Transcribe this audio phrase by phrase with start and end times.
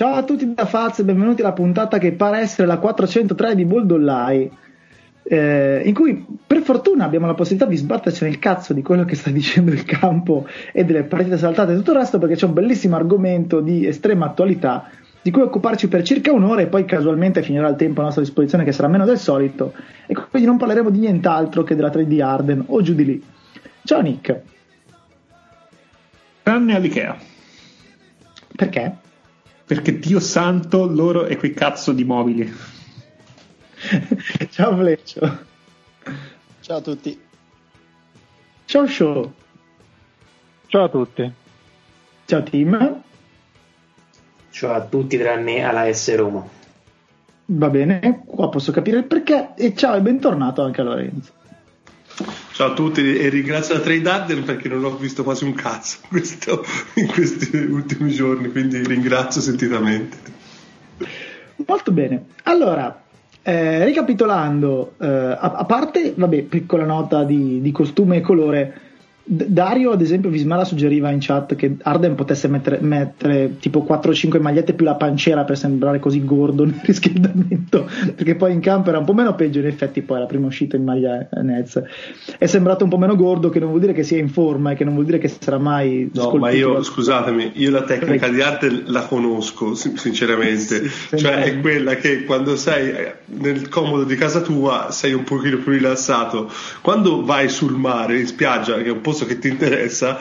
[0.00, 3.66] Ciao a tutti da Faz e benvenuti alla puntata che pare essere la 403 di
[3.66, 4.50] Boldollai.
[5.24, 9.14] Eh, in cui per fortuna abbiamo la possibilità di sbatterci nel cazzo di quello che
[9.14, 12.54] sta dicendo il campo e delle partite saltate e tutto il resto perché c'è un
[12.54, 14.88] bellissimo argomento di estrema attualità
[15.20, 18.64] di cui occuparci per circa un'ora e poi casualmente finirà il tempo a nostra disposizione
[18.64, 19.74] che sarà meno del solito
[20.06, 23.22] e quindi non parleremo di nient'altro che della 3D Arden o giù di lì.
[23.84, 24.40] Ciao Nick.
[26.42, 27.18] Tranne all'Ikea.
[28.56, 29.08] Perché?
[29.70, 32.42] Perché Dio santo loro e quei cazzo di mobili.
[34.50, 35.38] Ciao Fleccio.
[36.58, 37.20] Ciao a tutti.
[38.64, 39.32] Ciao Show.
[40.66, 41.32] Ciao a tutti.
[42.24, 43.02] Ciao Tim.
[44.50, 46.44] Ciao a tutti tranne alla S Roma.
[47.44, 49.54] Va bene, qua posso capire il perché.
[49.54, 51.32] E ciao e bentornato anche a Lorenzo.
[52.60, 56.00] Ciao a tutti e ringrazio la Trade Arden perché non ho visto quasi un cazzo
[56.10, 56.62] questo,
[56.96, 60.18] in questi ultimi giorni, quindi ringrazio sentitamente.
[61.66, 62.26] Molto bene.
[62.42, 63.02] Allora,
[63.40, 68.80] eh, ricapitolando, eh, a, a, parte, vabbè, piccola nota di, di costume e colore,
[69.32, 74.72] Dario, ad esempio, Vismara suggeriva in chat che Arden potesse mettere, mettere tipo 4-5 magliette
[74.72, 79.04] più la panciera per sembrare così gordo nel riscaldamento, perché poi in campo era un
[79.04, 79.60] po' meno peggio.
[79.60, 81.80] In effetti, poi la prima uscita in maglia Nets
[82.38, 84.74] è sembrato un po' meno gordo, che non vuol dire che sia in forma e
[84.74, 86.10] che non vuol dire che sarà mai.
[86.12, 90.88] No, ma io scusatemi, io la tecnica di Arden la conosco, sinceramente.
[91.10, 92.92] Sì, cioè, è quella che quando sei
[93.26, 96.50] nel comodo di casa tua sei un pochino più rilassato.
[96.80, 100.18] Quando vai sul mare, in spiaggia, che è un po' che ti interessa,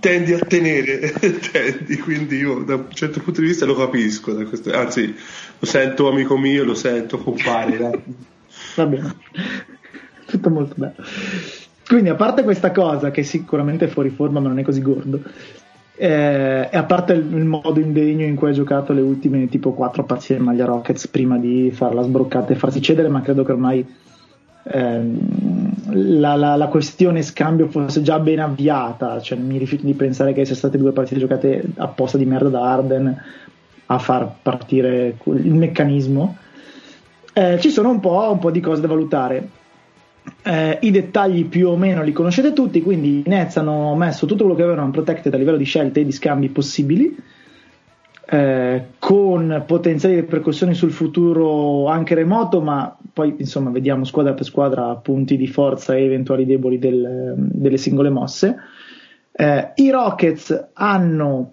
[0.00, 1.12] tendi a tenere,
[1.52, 5.14] tendi, quindi io da un certo punto di vista lo capisco, questo, anzi
[5.58, 7.78] lo sento amico mio, lo sento compare.
[8.76, 9.14] Va bene,
[10.26, 10.94] tutto molto bello.
[11.86, 15.22] Quindi a parte questa cosa che sicuramente è fuori forma ma non è così gordo,
[15.98, 19.72] eh, e a parte il, il, modo indegno in cui ha giocato le ultime tipo
[19.72, 23.52] 4 partite in maglia Rockets prima di farla sbroccata e farsi cedere, ma credo che
[23.52, 23.86] ormai
[24.64, 25.18] ehm,
[25.90, 30.44] la, la, la, questione scambio fosse già ben avviata, cioè mi rifiuto di pensare che
[30.44, 33.22] siano state due partite giocate apposta di merda da Arden
[33.86, 36.36] a far partire il meccanismo.
[37.32, 39.48] Eh, ci sono un po', un po', di cose da valutare.
[40.42, 44.42] Eh, I dettagli più o meno li conoscete tutti, quindi i Nets hanno messo tutto
[44.42, 47.16] quello che avevano protected a livello di scelte e di scambi possibili
[48.28, 54.94] eh, con potenziali ripercussioni sul futuro anche remoto, ma poi insomma vediamo squadra per squadra
[54.96, 58.56] punti di forza e eventuali deboli del, delle singole mosse.
[59.32, 61.52] Eh, I Rockets hanno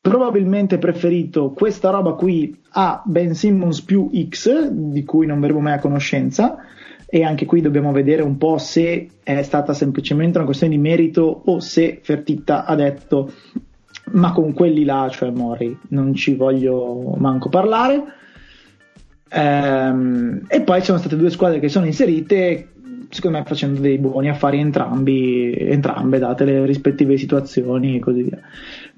[0.00, 5.74] probabilmente preferito questa roba qui a Ben Simmons più X, di cui non verremo mai
[5.74, 6.56] a conoscenza,
[7.06, 11.42] e anche qui dobbiamo vedere un po' se è stata semplicemente una questione di merito
[11.44, 13.30] o se Fertitta ha detto
[14.12, 18.02] ma con quelli là, cioè Mori, non ci voglio manco parlare.
[19.32, 22.68] Ehm, e poi ci sono state due squadre che sono inserite,
[23.10, 28.38] secondo me facendo dei buoni affari entrambi, entrambe, date le rispettive situazioni e così via.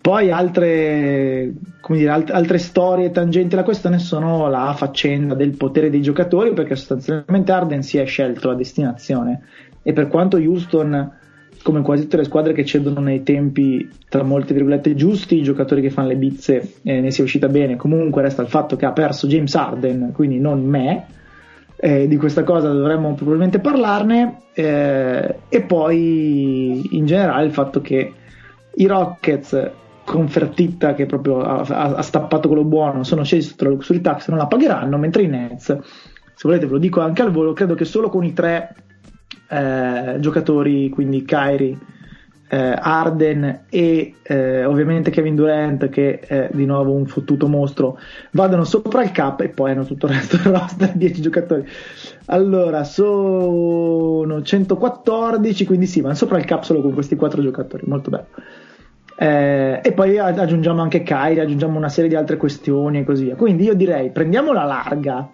[0.00, 1.52] Poi altre,
[1.88, 6.76] dire, alt- altre storie tangenti alla questione sono la faccenda del potere dei giocatori, perché
[6.76, 9.42] sostanzialmente Arden si è scelto la destinazione
[9.82, 11.20] e per quanto Houston
[11.62, 15.80] come quasi tutte le squadre che cedono nei tempi tra molte virgolette giusti, i giocatori
[15.80, 17.76] che fanno le bizze eh, ne sia uscita bene.
[17.76, 21.06] Comunque resta il fatto che ha perso James Arden, quindi non me.
[21.76, 24.42] Eh, di questa cosa dovremmo probabilmente parlarne.
[24.52, 28.12] Eh, e poi in generale il fatto che
[28.74, 29.70] i Rockets
[30.04, 34.28] con Fertitta che proprio ha, ha, stappato quello buono sono scesi sotto la luxury tax
[34.28, 35.78] non la pagheranno mentre i Nets se
[36.42, 38.74] volete ve lo dico anche al volo credo che solo con i tre
[39.48, 41.78] eh, giocatori, quindi Kyrie,
[42.52, 47.98] eh, Arden e eh, ovviamente Kevin Durant che è di nuovo un fottuto mostro
[48.32, 51.66] vadano sopra il cap e poi hanno tutto il resto del roster 10 giocatori.
[52.26, 58.10] Allora sono 114 quindi sì vanno sopra il cap solo con questi 4 giocatori molto
[58.10, 58.26] bello.
[59.16, 63.34] Eh, e poi aggiungiamo anche Kyrie aggiungiamo una serie di altre questioni e così via.
[63.34, 65.26] Quindi io direi prendiamo la larga.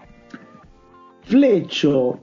[1.21, 2.21] Fleccio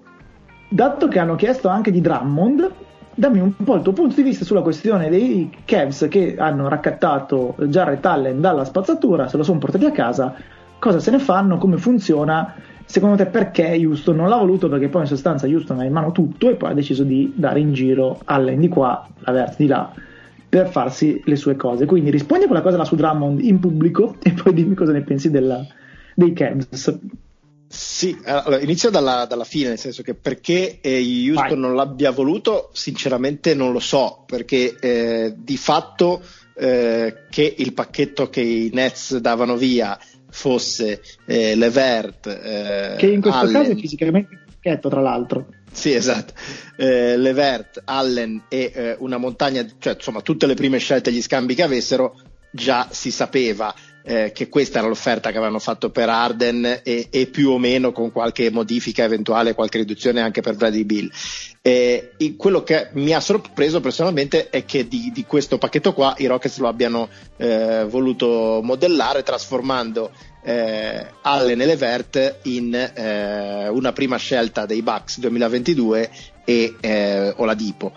[0.67, 2.71] dato che hanno chiesto anche di Drummond,
[3.15, 7.55] dammi un po' il tuo punto di vista sulla questione dei Cavs che hanno raccattato
[7.57, 10.35] Jarrett Allen dalla spazzatura, se lo sono portati a casa,
[10.79, 15.01] cosa se ne fanno, come funziona, secondo te perché Houston non l'ha voluto, perché poi
[15.01, 18.19] in sostanza Houston ha in mano tutto e poi ha deciso di dare in giro
[18.25, 19.91] Allen di qua, la Vert di là,
[20.47, 21.85] per farsi le sue cose.
[21.85, 25.01] Quindi rispondi a quella cosa là su Drummond in pubblico e poi dimmi cosa ne
[25.01, 25.65] pensi della,
[26.13, 26.99] dei Cavs.
[27.67, 31.57] Sì, allora, inizio dalla, dalla, fine, nel senso che perché eh, Houston Vai.
[31.57, 36.21] non l'abbia voluto, sinceramente non lo so, perché eh, di fatto
[36.55, 39.97] eh, che il pacchetto che i Nets davano via
[40.29, 45.47] fosse eh, Levert, eh, che in questo Allen, caso è fisicamente un pacchetto, tra l'altro.
[45.71, 46.33] Sì, esatto.
[46.77, 51.21] Eh, Levert, Allen e eh, una montagna, cioè insomma tutte le prime scelte e gli
[51.21, 52.19] scambi che avessero,
[52.51, 53.73] già si sapeva
[54.07, 57.91] eh, che questa era l'offerta che avevano fatto per Arden e, e, più o meno
[57.91, 61.11] con qualche modifica eventuale, qualche riduzione anche per Bradley Bill.
[61.61, 66.27] Eh, quello che mi ha sorpreso personalmente è che di, di questo pacchetto qua i
[66.27, 70.11] Rockets lo abbiano eh, voluto modellare trasformando
[70.43, 76.09] eh, Allen e Levert in eh, una prima scelta dei Bucks 2022
[76.45, 77.93] e eh, Oladipo.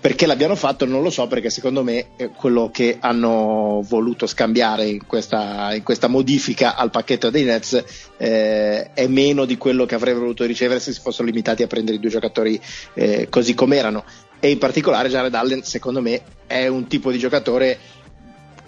[0.00, 5.06] Perché l'abbiano fatto non lo so, perché secondo me quello che hanno voluto scambiare in
[5.06, 7.82] questa, in questa modifica al pacchetto dei Nets
[8.16, 11.96] eh, è meno di quello che avrebbero voluto ricevere se si fossero limitati a prendere
[11.96, 12.60] i due giocatori
[12.94, 14.04] eh, così come erano.
[14.38, 17.78] E in particolare Jared Allen, secondo me, è un tipo di giocatore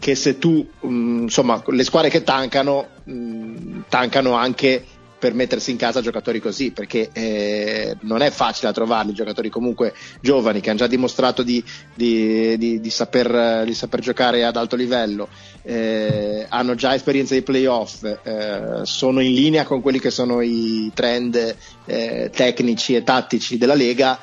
[0.00, 4.84] che se tu, mh, mm, insomma, le squadre che tancano, mh, mm, tancano anche
[5.20, 10.60] per mettersi in casa giocatori così, perché eh, non è facile trovarli, giocatori comunque giovani
[10.60, 11.62] che hanno già dimostrato di,
[11.94, 15.28] di, di, di saper, saper, giocare ad alto livello,
[15.62, 20.90] eh, hanno già esperienza di playoff, eh, sono in linea con quelli che sono i
[20.94, 24.18] trend eh, tecnici e tattici della Lega.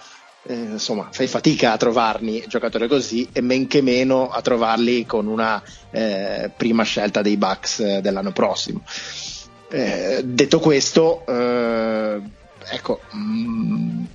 [0.49, 5.27] Eh, insomma, fai fatica a trovarli giocatori così e men che meno a trovarli con
[5.27, 5.61] una
[5.91, 8.81] eh, prima scelta dei Bucks dell'anno prossimo.
[9.69, 12.21] Eh, detto questo, eh,
[12.71, 14.05] ecco, mh, mm,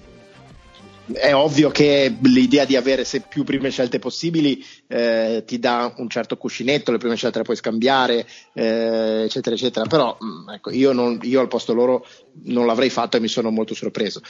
[1.12, 6.08] è ovvio che l'idea di avere se più prime scelte possibili eh, ti dà un
[6.08, 9.86] certo cuscinetto, le prime scelte le puoi scambiare, eh, eccetera, eccetera.
[9.86, 12.06] Però mh, mm, ecco, io, non, io, al posto loro
[12.44, 14.20] non l'avrei fatto e mi sono molto sorpreso.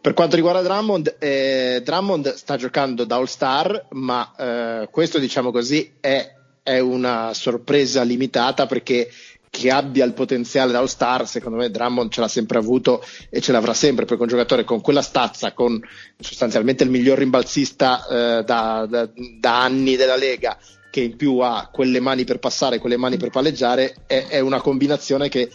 [0.00, 5.52] Per quanto riguarda Drummond, eh, Drummond sta giocando da All Star, ma eh, questo, diciamo
[5.52, 9.10] così, è, è una sorpresa limitata perché
[9.52, 13.42] che abbia il potenziale da All Star, secondo me Drummond ce l'ha sempre avuto e
[13.42, 15.78] ce l'avrà sempre perché un giocatore con quella stazza, con
[16.18, 20.56] sostanzialmente il miglior rimbalzista eh, da, da, da, anni della Lega,
[20.90, 24.62] che in più ha quelle mani per passare, quelle mani per palleggiare, è, è una
[24.62, 25.50] combinazione che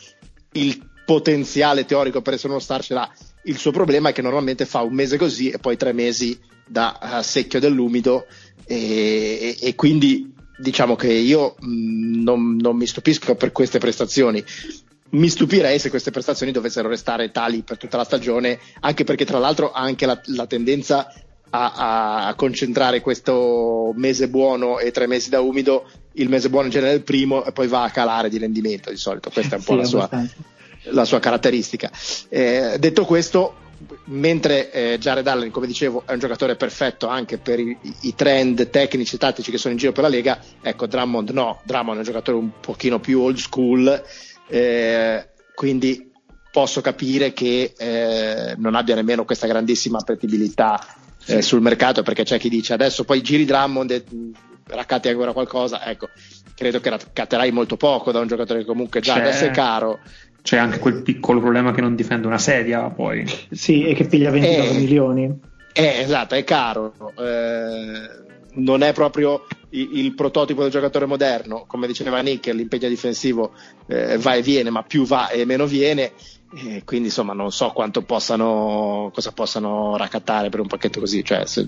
[0.52, 3.12] il potenziale teorico per essere uno star ce l'ha.
[3.46, 7.00] Il suo problema è che normalmente fa un mese così e poi tre mesi da
[7.02, 8.28] uh, secchio dell'umido
[8.64, 8.76] e,
[9.40, 14.44] e, e quindi diciamo che io mh, mm, non, non mi stupisco per queste prestazioni.
[15.10, 19.40] Mi stupirei se queste prestazioni dovessero restare tali per tutta la stagione, anche perché tra
[19.40, 21.08] l'altro ha anche la, la tendenza
[21.50, 26.72] a, a, concentrare questo mese buono e tre mesi da umido, il mese buono in
[26.72, 29.60] genere è il primo e poi va a calare di rendimento di solito, questa è
[29.60, 30.10] un po' sì, la, sua,
[30.92, 31.90] la, sua, caratteristica.
[32.28, 33.56] Eh, detto questo,
[34.06, 38.70] mentre eh, Jared Allen, come dicevo, è un giocatore perfetto anche per i, i, trend
[38.70, 42.00] tecnici e tattici che sono in giro per la Lega, ecco Drummond no, Drummond è
[42.00, 44.04] un giocatore un pochino più old school,
[44.48, 46.12] eh, quindi
[46.52, 50.84] posso capire che eh, non abbia nemmeno questa grandissima appetibilità
[51.28, 54.04] eh, sul mercato, perché c'è chi dice adesso poi giri Drummond e
[54.66, 56.10] raccatti ancora qualcosa, ecco,
[56.56, 60.00] credo che raccatterai molto poco da un giocatore che comunque già c'è, adesso è caro
[60.48, 63.26] c'è anche quel piccolo problema che non difende una sedia poi.
[63.52, 65.40] Sì, e che piglia 29 eh, milioni.
[65.74, 66.94] Eh, esatto, è caro.
[67.18, 71.66] Eh, non è proprio il, il, prototipo del giocatore moderno.
[71.68, 73.52] Come diceva Nick, l'impegno difensivo
[73.88, 76.14] eh, va e viene, ma più va e meno viene.
[76.56, 81.46] E quindi insomma non so quanto possano cosa possano raccattare per un pacchetto così cioè
[81.46, 81.68] se,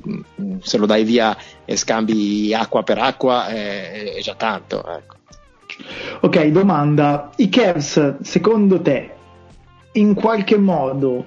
[0.61, 5.18] se lo dai via e scambi acqua per acqua è, è già tanto ecco.
[6.21, 7.29] Ok, domanda.
[7.37, 9.11] I Cavs, secondo te,
[9.93, 11.25] in qualche modo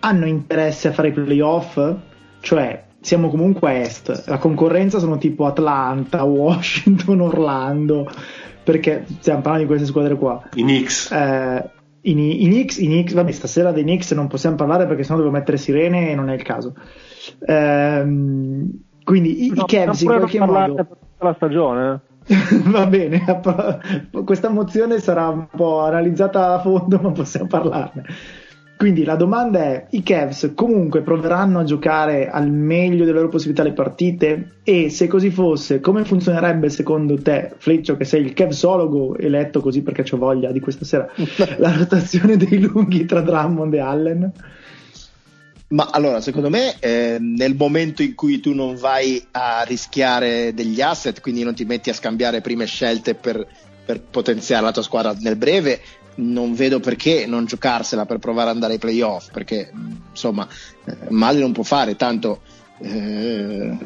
[0.00, 1.94] hanno interesse a fare i playoff?
[2.40, 8.10] Cioè, siamo comunque a est, la concorrenza sono tipo Atlanta, Washington, Orlando,
[8.62, 10.48] perché stiamo parlando di queste squadre qua.
[10.54, 11.10] I Knicks.
[11.10, 11.70] Eh,
[12.02, 15.30] i, i, Knicks, i Knicks, vabbè, stasera dei Knicks non possiamo parlare perché sennò devo
[15.30, 16.74] mettere sirene e non è il caso.
[17.46, 18.70] Ehm,
[19.04, 20.74] quindi i, no, i Cavs in qualche modo...
[20.74, 22.00] Per tutta la stagione.
[22.64, 23.24] Va bene,
[24.24, 28.04] questa mozione sarà un po' analizzata a fondo, ma possiamo parlarne.
[28.76, 33.64] Quindi la domanda è: i Cavs comunque proveranno a giocare al meglio delle loro possibilità
[33.64, 34.58] le partite?
[34.62, 39.82] E se così fosse, come funzionerebbe secondo te, Fleccio, che sei il Cavsologo eletto così
[39.82, 41.08] perché ho voglia di questa sera,
[41.58, 44.32] la rotazione dei lunghi tra Drummond e Allen?
[45.70, 50.80] Ma allora, secondo me, eh, nel momento in cui tu non vai a rischiare degli
[50.80, 53.46] asset, quindi non ti metti a scambiare prime scelte per,
[53.84, 55.80] per potenziare la tua squadra nel breve,
[56.16, 59.70] non vedo perché non giocarsela per provare ad andare ai playoff, perché
[60.10, 60.48] insomma,
[60.86, 62.40] eh, male non può fare, tanto
[62.80, 63.76] eh,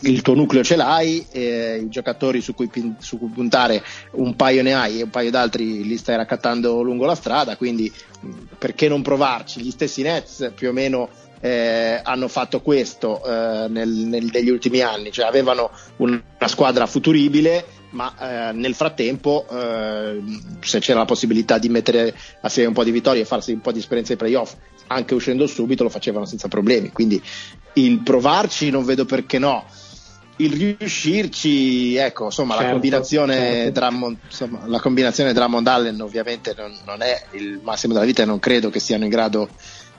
[0.00, 4.36] il tuo nucleo ce l'hai, eh, i giocatori su cui, pin- su cui, puntare un
[4.36, 7.92] paio ne hai e un paio d'altri li stai raccattando lungo la strada, quindi
[8.58, 9.60] perché non provarci?
[9.60, 11.08] Gli stessi Nets più o meno
[11.40, 17.64] eh, hanno fatto questo eh, nel, nel, negli ultimi anni, cioè avevano una squadra futuribile,
[17.90, 20.20] ma eh, nel frattempo eh,
[20.60, 23.72] se c'era la possibilità di mettere assieme un po' di vittorie e farsi un po'
[23.72, 24.54] di esperienza ai playoff,
[24.88, 27.22] anche uscendo subito lo facevano senza problemi, quindi
[27.74, 29.64] il provarci non vedo perché no
[30.38, 33.80] il riuscirci, ecco, insomma, certo, la combinazione certo.
[33.80, 38.26] Drummond, insomma, la combinazione Drummond Allen ovviamente non, non, è il massimo della vita e
[38.26, 39.48] non credo che siano in grado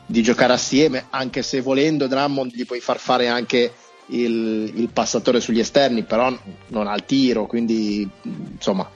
[0.06, 3.74] di giocare assieme, anche se volendo Drummond gli puoi far fare anche
[4.08, 6.36] il, il passatore sugli esterni, però
[6.68, 8.90] non ha il tiro, quindi insomma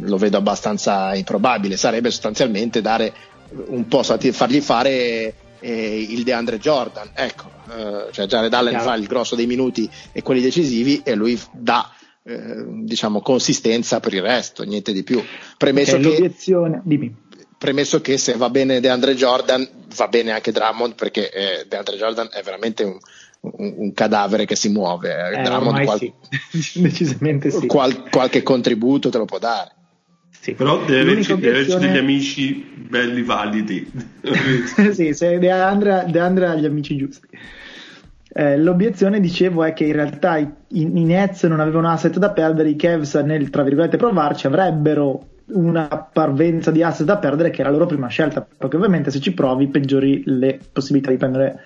[0.00, 1.76] lo vedo abbastanza improbabile.
[1.76, 3.12] Sarebbe sostanzialmente dare
[3.68, 7.10] un po' fargli fare eh, il DeAndre Jordan.
[7.14, 8.88] Ecco, eh, cioè Jared Allen Chiaro.
[8.88, 11.92] fa il grosso dei minuti e quelli decisivi e lui dà
[12.28, 15.22] eh, diciamo consistenza per il resto, niente di più.
[15.56, 17.14] Premesso okay, che l'obiezione, dimmi.
[17.56, 22.28] Premesso che se va bene DeAndre Jordan, va bene anche Drummond perché eh, DeAndre Jordan
[22.30, 22.98] è veramente un,
[23.40, 25.32] un, un, cadavere che si muove.
[25.32, 26.12] Eh, Drummond qual- sì.
[26.80, 27.66] decisamente sì.
[27.66, 29.76] Qual- qualche contributo te lo può dare.
[30.40, 30.52] Sì.
[30.54, 32.52] Però deve averci, averci, degli amici
[32.88, 33.90] belli validi.
[34.92, 37.26] sì, se De Andrea, De Andrea ha gli amici giusti.
[38.30, 42.68] Eh, l'obiezione, dicevo, è che in realtà i, i, Nets non avevano asset da perdere,
[42.68, 47.70] i Cavs nel tra virgolette provarci avrebbero una parvenza di asset da perdere che era
[47.70, 51.60] la loro prima scelta, perché ovviamente se ci provi peggiori le possibilità di prendere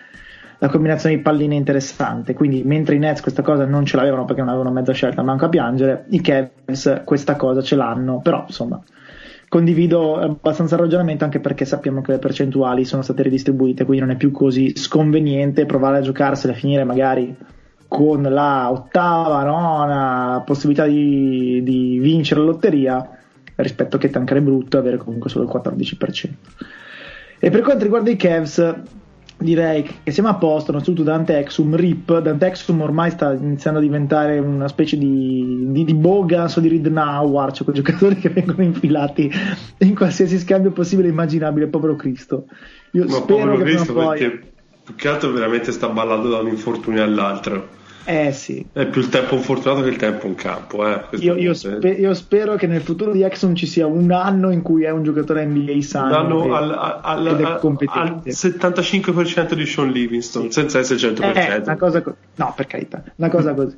[0.62, 2.34] la combinazione di palline interessante.
[2.34, 5.46] Quindi, mentre i Nets questa cosa non ce l'avevano perché non avevano mezza scelta, manco
[5.46, 8.20] a piangere, i Cavs questa cosa ce l'hanno.
[8.20, 8.80] Però, insomma,
[9.48, 14.14] condivido abbastanza il ragionamento anche perché sappiamo che le percentuali sono state ridistribuite, quindi non
[14.14, 17.36] è più così sconveniente provare a giocarsela e finire magari
[17.88, 23.10] con la ottava, nona possibilità di, di vincere la lotteria
[23.56, 26.30] rispetto che tankare brutto e avere comunque solo il 14%.
[27.40, 28.74] E per quanto riguarda i Cavs,
[29.42, 33.82] direi che siamo a posto, innanzitutto Dante Exum, RIP, Dante Exum ormai sta iniziando a
[33.82, 38.62] diventare una specie di, di, di Bogans o di Ridnauer, cioè quei giocatori che vengono
[38.62, 39.30] infilati
[39.78, 42.46] in qualsiasi scambio possibile e immaginabile, povero Cristo.
[42.92, 44.18] Io Ma spero che Cristo poi...
[44.18, 44.50] perché
[44.84, 47.80] più che altro veramente sta ballando da un infortunio all'altro.
[48.04, 48.66] Eh sì.
[48.72, 50.86] È più il tempo fortunato che il tempo in campo.
[50.86, 54.50] Eh, io, io, spe- io, spero che nel futuro di Exxon ci sia un anno
[54.50, 56.08] in cui è un giocatore NBA sano.
[56.08, 60.52] Un anno al, al, al, al, 75% di Sean Livingston, sì.
[60.52, 61.36] senza essere 100%.
[61.36, 63.76] Eh, una cosa co- no, per carità, una cosa così.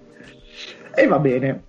[0.94, 1.62] E va bene.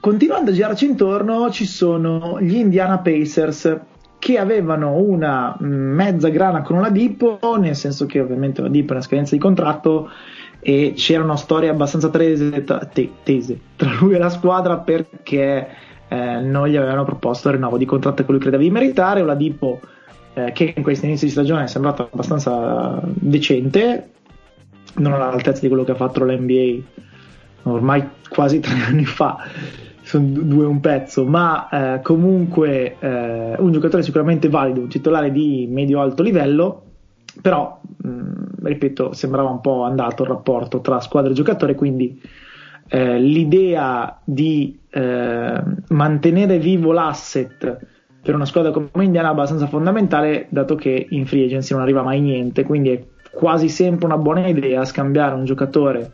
[0.00, 3.80] Continuando a girarci intorno, ci sono gli Indiana Pacers
[4.18, 8.92] che avevano una mezza grana con una Dipo, nel senso che ovviamente una Dipo è
[8.92, 10.10] una scadenza di contratto
[10.64, 15.68] e c'era una storia abbastanza tese, te, tese tra lui e la squadra perché
[16.06, 19.22] eh, non gli avevano proposto il rinnovo di contratto che lui credeva di meritare.
[19.22, 19.80] Oladipo,
[20.34, 24.10] eh, che in questi inizi di stagione è sembrato abbastanza decente,
[24.94, 27.00] non all'altezza di quello che ha fatto l'NBA
[27.64, 29.38] ormai quasi tre anni fa.
[30.02, 35.66] Sono due un pezzo, ma eh, comunque eh, un giocatore sicuramente valido, un titolare di
[35.68, 36.91] medio-alto livello
[37.40, 42.20] però mh, mm, ripeto sembrava un po' andato il rapporto tra squadra e giocatore quindi
[42.88, 47.86] eh, l'idea di eh, mantenere vivo l'asset
[48.22, 52.02] per una squadra come Indiana è abbastanza fondamentale dato che in free agency non arriva
[52.02, 56.12] mai niente quindi è quasi sempre una buona idea scambiare un giocatore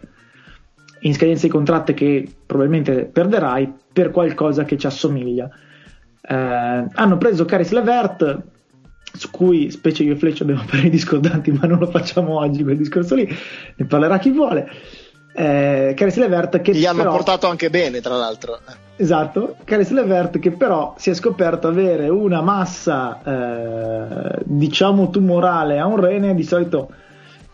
[1.00, 5.48] in scadenza di contratto che probabilmente perderai per qualcosa che ci assomiglia.
[6.20, 8.42] Eh, hanno preso Caris Levert
[9.18, 12.76] su cui specie io e Fletch abbiamo pareri discordanti, ma non lo facciamo oggi quel
[12.76, 13.28] discorso lì,
[13.76, 14.70] ne parlerà chi vuole.
[15.34, 18.58] Eh, Caris Levert che gli hanno però, portato anche bene, tra l'altro.
[18.96, 25.86] Esatto, Caris Levert che però si è scoperto avere una massa, eh, diciamo, tumorale a
[25.86, 26.90] un rene, di solito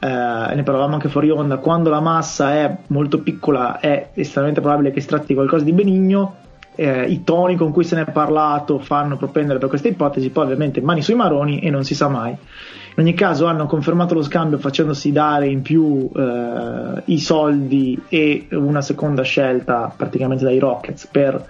[0.05, 4.91] eh, ne parlavamo anche fuori onda, quando la massa è molto piccola è estremamente probabile
[4.91, 6.37] che si tratti di qualcosa di benigno,
[6.77, 10.45] eh, i toni con cui se ne è parlato fanno propendere per questa ipotesi, poi
[10.45, 12.31] ovviamente mani sui maroni e non si sa mai.
[12.31, 18.47] In ogni caso hanno confermato lo scambio facendosi dare in più eh, i soldi e
[18.53, 21.45] una seconda scelta praticamente dai Rockets per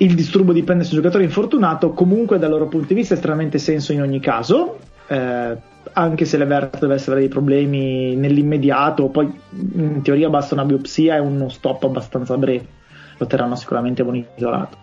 [0.00, 3.92] il disturbo di prendersi un giocatore infortunato, comunque dal loro punto di vista estremamente senso
[3.92, 5.56] in ogni caso, eh,
[5.92, 9.28] anche se l'Everto dovesse avere dei problemi nell'immediato, poi
[9.74, 12.76] in teoria basta una biopsia e uno stop abbastanza breve
[13.18, 14.76] lo terranno sicuramente monitorato.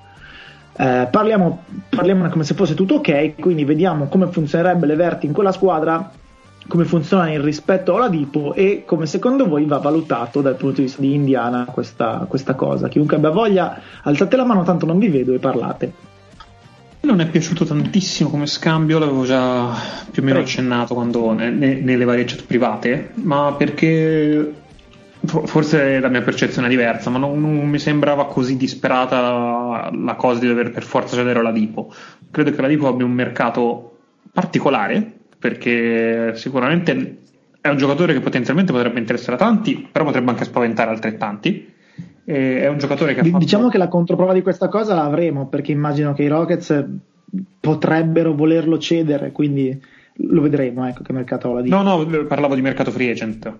[0.78, 5.54] Eh, parliamo, parliamone come se fosse tutto ok, quindi vediamo come funzionerebbe l'Everti in quella
[5.54, 6.12] squadra
[6.68, 11.02] come funziona il rispetto all'Adipo e come secondo voi va valutato dal punto di vista
[11.02, 12.88] di Indiana questa, questa cosa.
[12.88, 15.94] Chiunque abbia voglia, alzate la mano, tanto non vi vedo e parlate.
[17.02, 19.70] Non è piaciuto tantissimo come scambio, l'avevo già
[20.10, 24.54] più o meno accennato quando, ne- ne- nelle varie chat private, ma perché
[25.26, 30.40] forse la mia percezione è diversa, ma non, non mi sembrava così disperata la cosa
[30.40, 31.94] di dover per forza cedere alla Dipo.
[32.32, 33.98] Credo che la Dipo abbia un mercato
[34.32, 37.18] particolare, perché sicuramente
[37.62, 41.74] è un giocatore che potenzialmente potrebbe interessare a tanti, però potrebbe anche spaventare altrettanti.
[42.26, 43.38] E è un giocatore che ha fatto...
[43.38, 46.84] Diciamo che la controprova di questa cosa la avremo perché immagino che i Rockets
[47.60, 49.80] potrebbero volerlo cedere, quindi
[50.18, 50.88] lo vedremo.
[50.88, 51.76] Ecco che mercato la dico.
[51.76, 53.52] No, no, parlavo di mercato free agent.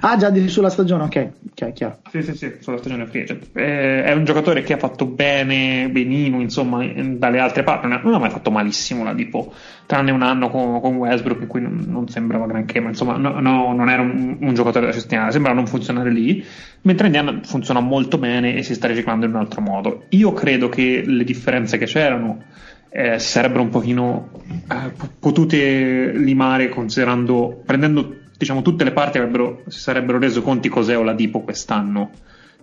[0.00, 1.98] Ah, già sulla stagione, ok, ok, chiaro.
[2.10, 3.46] Sì, sì, sì, sulla stagione free agent.
[3.54, 7.86] Eh, è un giocatore che ha fatto bene, benino, insomma, in- dalle altre parti.
[7.86, 9.52] Non ha, mai fatto malissimo la Dipo,
[9.86, 13.40] tranne un anno con, con Westbrook in cui non, non sembrava granché, ma insomma, no-
[13.40, 16.44] no, non era un, un giocatore da cestinare, sembrava non funzionare lì.
[16.82, 20.04] Mentre Indiana funziona molto bene e si sta riciclando in un altro modo.
[20.10, 22.42] Io credo che le differenze che c'erano
[22.90, 24.30] eh, sarebbero un pochino
[24.70, 29.20] eh, potute limare considerando, prendendo diciamo tutte le parti
[29.66, 32.10] si sarebbero reso conti cos'è Oladipo quest'anno.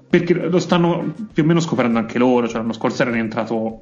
[0.10, 3.82] Perché lo stanno più o meno scoprendo anche loro cioè l'anno scorso era rientrato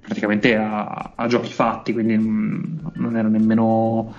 [0.00, 4.14] praticamente a, a giochi fatti quindi non era nemmeno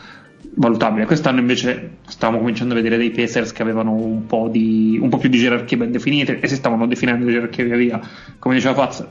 [0.56, 1.06] valutabile.
[1.06, 5.18] Quest'anno invece stavamo cominciando a vedere dei Pacers che avevano un po', di, un po'
[5.18, 8.02] più di gerarchie ben definite e si stavano definendo gerarchie via via.
[8.38, 9.06] Come diceva Faz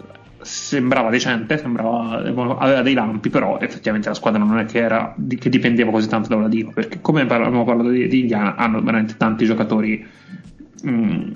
[0.47, 2.23] sembrava decente, sembrava,
[2.59, 6.29] aveva dei lampi, però effettivamente la squadra non è che, era, che dipendeva così tanto
[6.29, 10.07] da Oladipo, perché come abbiamo parlato di, di Indiana, hanno veramente tanti giocatori,
[10.87, 11.31] mm,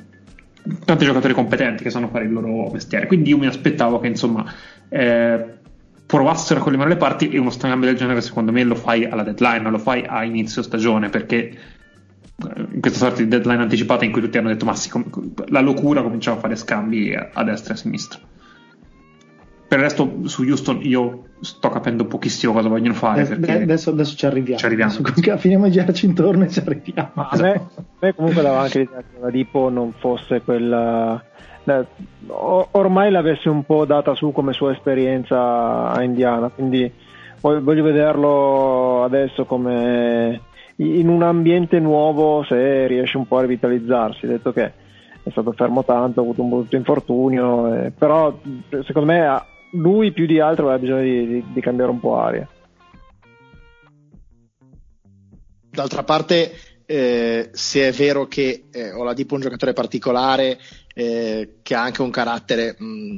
[0.85, 4.45] tanti giocatori competenti che sanno fare il loro mestiere, quindi io mi aspettavo che insomma
[4.89, 5.45] eh,
[6.07, 9.25] provassero a collimare le parti e uno scambio del genere secondo me lo fai alla
[9.25, 14.05] deadline, non lo fai a inizio stagione, perché eh, in questa sorta di deadline anticipata
[14.05, 14.89] in cui tutti hanno detto ma sì,
[15.49, 18.30] la locura cominciava a fare scambi a a destra e a sinistra.
[19.71, 23.21] Per il resto su Houston io sto capendo pochissimo cosa vogliono fare.
[23.21, 23.63] Adesso, perché...
[23.63, 24.59] adesso, adesso ci arriviamo.
[24.59, 24.93] Ci arriviamo.
[24.93, 27.11] Adesso, finiamo di girarci intorno e ci arriviamo.
[27.15, 31.23] A me, a me comunque dava anche l'idea che la Dipo non fosse quella.
[32.27, 36.93] ormai l'avesse un po' data su come sua esperienza a Indiana, quindi
[37.41, 40.41] voglio, voglio vederlo adesso come
[40.79, 44.73] in un ambiente nuovo se riesce un po' a rivitalizzarsi, detto che
[45.23, 48.37] è stato fermo tanto, ha avuto un brutto infortunio, eh, però
[48.83, 52.19] secondo me ha- lui più di altro aveva bisogno di, di- di cambiare un po'
[52.19, 52.49] aria.
[55.71, 56.53] D'altra parte,
[56.85, 60.59] eh, se è vero che eh, Oladipo è un giocatore particolare,
[60.93, 63.17] eh, che ha anche un carattere, mh,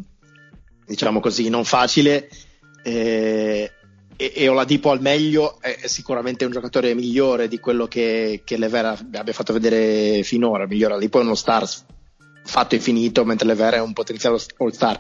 [0.86, 2.28] diciamo così, non facile,
[2.82, 3.70] eh,
[4.14, 8.58] e, e Oladipo al meglio è, è sicuramente un giocatore migliore di quello che, che
[8.58, 10.66] Lever abbia fatto vedere finora.
[10.66, 11.66] Migliore Oladipo è uno star
[12.44, 14.98] fatto e finito, mentre Lever è un potenziale all-star.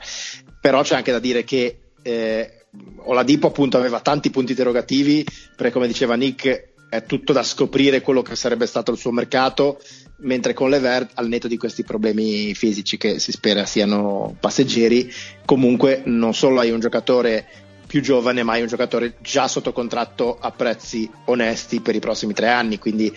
[0.60, 2.66] Però c'è anche da dire che eh,
[3.04, 5.24] Oladipo appunto aveva tanti punti interrogativi,
[5.56, 9.80] perché come diceva Nick è tutto da scoprire quello che sarebbe stato il suo mercato,
[10.18, 15.10] mentre con Lever, al netto di questi problemi fisici che si spera siano passeggeri,
[15.44, 17.46] comunque non solo hai un giocatore
[17.86, 22.32] più giovane, ma hai un giocatore già sotto contratto a prezzi onesti per i prossimi
[22.32, 23.14] tre anni, quindi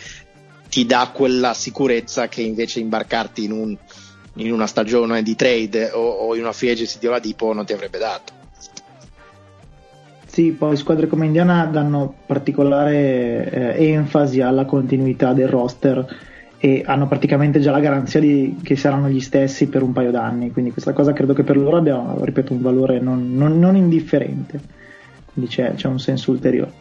[0.70, 3.78] ti dà quella sicurezza che invece imbarcarti in, un-
[4.36, 7.74] in una stagione di trade o, o in una free agency di Oladipo non ti
[7.74, 8.34] avrebbe dato.
[10.26, 16.06] Sì, poi squadre come Indiana danno particolare eh, enfasi alla continuità del roster
[16.58, 20.52] e hanno praticamente già la garanzia di, che saranno gli stessi per un paio d'anni,
[20.52, 24.60] quindi questa cosa credo che per loro abbia, ripeto, un valore non, non- non indifferente,
[25.32, 26.74] quindi c'è, c'è un senso ulteriore.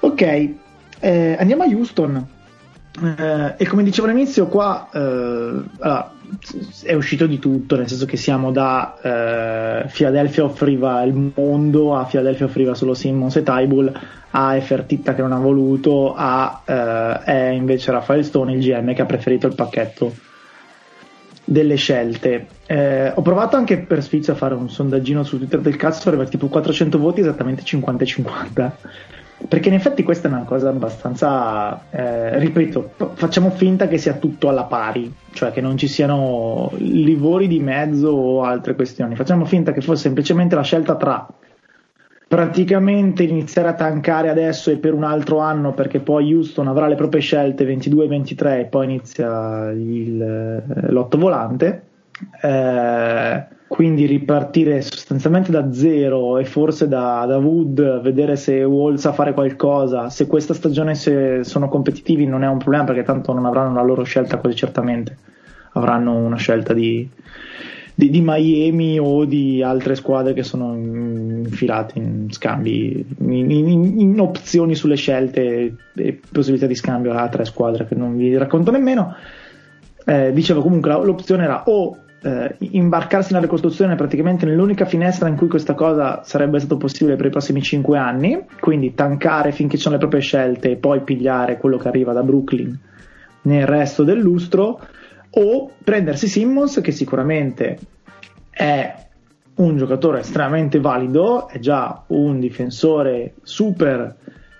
[0.00, 0.48] Ok,
[1.00, 2.26] eh, andiamo a Houston.
[3.02, 6.12] Eh, e come dicevo all'inizio, qua eh, allora,
[6.82, 12.04] è uscito di tutto, nel senso che siamo da eh, Philadelphia offriva il mondo, a
[12.04, 13.92] Philadelphia offriva solo Simmons e Tybull,
[14.30, 19.02] a Fertitta che non ha voluto, a eh, è invece Raffaele Stone, il GM, che
[19.02, 20.14] ha preferito il pacchetto
[21.44, 22.46] delle scelte.
[22.66, 26.26] Eh, ho provato anche per sfizio a fare un sondaggino su Twitter del cazzo, aveva
[26.26, 28.70] tipo 400 voti, esattamente 50-50.
[29.46, 34.48] Perché in effetti questa è una cosa abbastanza, eh, ripeto, facciamo finta che sia tutto
[34.48, 39.16] alla pari, cioè che non ci siano livori di mezzo o altre questioni.
[39.16, 41.26] Facciamo finta che fosse semplicemente la scelta tra
[42.26, 46.96] praticamente iniziare a tankare adesso e per un altro anno perché poi Houston avrà le
[46.96, 51.82] proprie scelte 22 e 23 e poi inizia il, eh, l'otto volante
[52.40, 59.12] eh, quindi ripartire sostanzialmente da zero e forse da, da, Wood, vedere se Wall sa
[59.12, 60.10] fare qualcosa.
[60.10, 63.82] Se questa stagione se sono competitivi non è un problema perché tanto non avranno la
[63.82, 65.16] loro scelta quasi certamente.
[65.72, 67.08] Avranno una scelta di,
[67.94, 74.20] di, di Miami o di altre squadre che sono infilate in scambi, in, in, in
[74.20, 79.16] opzioni sulle scelte e possibilità di scambio a tre squadre che non vi racconto nemmeno.
[80.06, 85.48] Eh, dicevo comunque l'opzione era o eh, imbarcarsi nella ricostruzione praticamente nell'unica finestra in cui
[85.48, 89.96] questa cosa sarebbe stato possibile per i prossimi 5 anni, quindi tankare finché ci sono
[89.96, 92.78] le proprie scelte e poi pigliare quello che arriva da Brooklyn
[93.42, 94.80] nel resto del lustro,
[95.36, 97.78] o prendersi Simmons che sicuramente
[98.48, 98.94] è
[99.56, 104.16] un giocatore estremamente valido, è già un difensore super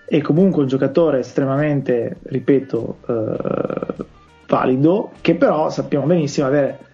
[0.07, 4.05] e comunque un giocatore estremamente, ripeto, eh,
[4.47, 6.84] valido, che però sappiamo benissimo avere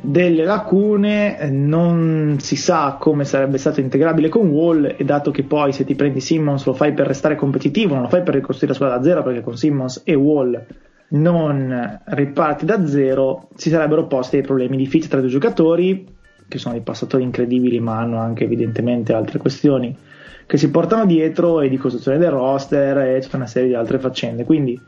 [0.00, 5.72] delle lacune, non si sa come sarebbe stato integrabile con Wall e dato che poi
[5.72, 8.74] se ti prendi Simmons lo fai per restare competitivo, non lo fai per ricostruire la
[8.74, 10.64] squadra da zero perché con Simmons e Wall
[11.08, 16.06] non riparti da zero, si sarebbero posti dei problemi difficili tra i due giocatori
[16.48, 19.96] che sono dei passatori incredibili ma hanno anche evidentemente altre questioni
[20.46, 23.98] che si portano dietro e di costruzione del roster e tutta una serie di altre
[23.98, 24.44] faccende.
[24.44, 24.78] Quindi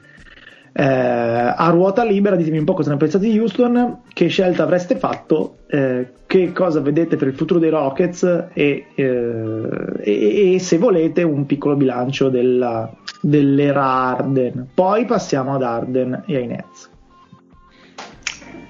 [0.77, 4.97] eh, a ruota libera, ditemi un po' cosa ne pensate di Houston, che scelta avreste
[4.97, 9.63] fatto, eh, che cosa vedete per il futuro dei Rockets e, eh,
[10.01, 14.71] e, e se volete un piccolo bilancio della, dell'era Arden.
[14.75, 16.91] Poi passiamo ad Arden e ai Nets.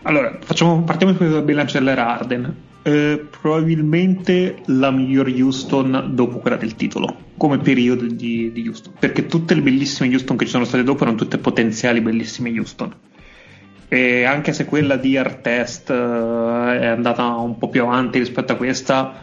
[0.02, 2.54] Allora, facciamo, partiamo dal bilancio dell'era Arden.
[2.86, 9.24] Eh, probabilmente la miglior Houston dopo quella del titolo, come periodo di, di, Houston, perché
[9.24, 12.94] tutte le bellissime Houston che ci sono state dopo erano tutte potenziali bellissime Houston.
[13.88, 18.56] E anche se quella di Artest eh, è andata un po' più avanti rispetto a
[18.56, 19.14] questa,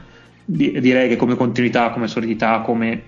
[0.43, 3.03] di, direi che come continuità, come solidità, come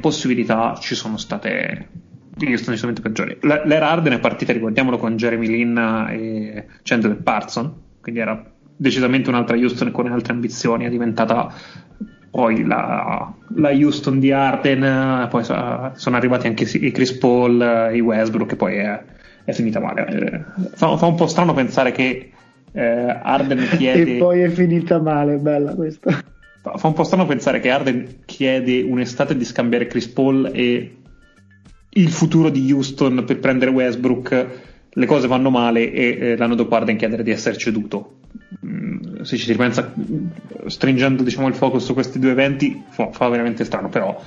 [0.00, 1.88] possibilità ci sono state
[2.40, 3.38] Houston decisamente peggiori.
[3.40, 9.56] L'era Arden è partita, ricordiamolo, con Jeremy Lin e Chandler Parson, quindi era decisamente un'altra
[9.56, 11.54] Houston con altre ambizioni, è diventata
[12.28, 18.52] poi la, la Houston di Arden, poi sono arrivati anche i Chris Paul, i Westbrook,
[18.52, 19.00] e poi è,
[19.44, 20.06] è finita male.
[20.06, 22.32] Eh, fa, fa, un po' strano pensare che
[22.72, 24.16] eh, Arden chiede...
[24.16, 26.10] e poi è finita male, bella questa.
[26.62, 30.96] Fa un po' strano pensare che Arden chiede un'estate di scambiare Chris Paul e
[31.88, 34.46] il futuro di Houston per prendere Westbrook,
[34.90, 38.20] le cose vanno male e eh, l'anno dopo Arden chiedere di essere ceduto
[39.22, 39.92] se ci si ripensa
[40.66, 44.20] stringendo diciamo, il focus su questi due eventi fa, fa veramente strano però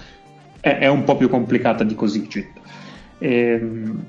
[0.59, 2.27] è, è, un po' più complicata di così
[3.19, 4.03] ehm,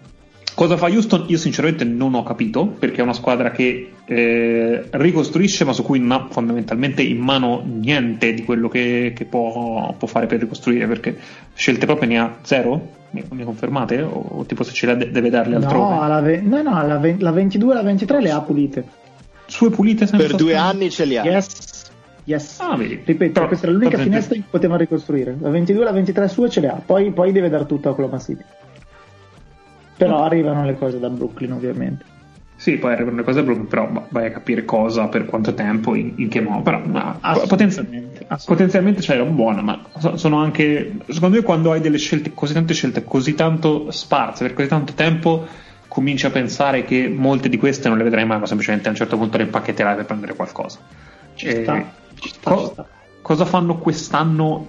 [0.54, 1.24] cosa fa Houston?
[1.28, 5.98] io sinceramente non ho capito perché è una squadra che eh, ricostruisce ma su cui
[5.98, 10.86] non ha fondamentalmente in mano niente di quello che, che può, può, fare per ricostruire
[10.86, 11.16] perché
[11.54, 14.02] scelte proprio ne ha zero mi, mi confermate?
[14.02, 15.94] O, o, tipo se ce le deve darle altrove?
[15.94, 18.84] No, ve- no, no la, ve- la 22 e la 23 le ha pulite
[19.56, 20.68] sue pulite per due stare.
[20.68, 21.24] anni ce li ha.
[21.24, 21.84] Yes.
[22.24, 22.58] Yes.
[22.60, 25.36] Ah, Ripeto, però, questa è l'unica finestra in cui poteva ricostruire.
[25.40, 27.92] La 22 e la 23 sue ce le ha, poi, poi deve dare tutto a
[27.92, 28.42] Oklahoma City.
[29.96, 32.04] Però arrivano le cose da Brooklyn, ovviamente.
[32.56, 35.94] Sì, poi arrivano le cose da Brooklyn, però vai a capire cosa, per quanto tempo,
[35.94, 36.62] in, in che modo.
[36.62, 39.80] Però no, potenzialmente, potenzialmente c'è roba buona, ma
[40.16, 40.96] sono anche.
[41.06, 44.92] Secondo me, quando hai delle scelte, così tante scelte, così tanto sparse per così tanto
[44.94, 45.46] tempo
[45.96, 48.98] cominci a pensare che molte di queste non le vedrai mai, ma semplicemente a un
[48.98, 50.78] certo punto le impacchetterai per prendere qualcosa.
[51.32, 51.84] Ci sta, eh,
[52.20, 52.86] ci sta, co- ci sta.
[53.22, 54.66] Cosa fanno quest'anno?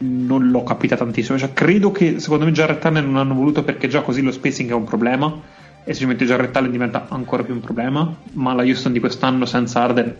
[0.00, 1.38] Non l'ho capita tantissimo.
[1.38, 4.68] Cioè, credo che secondo me Jarrett Allen non hanno voluto perché già così lo spacing
[4.68, 5.34] è un problema
[5.82, 8.14] e se ci metti Jarrett Allen diventa ancora più un problema.
[8.32, 10.14] Ma la Houston di quest'anno senza Arden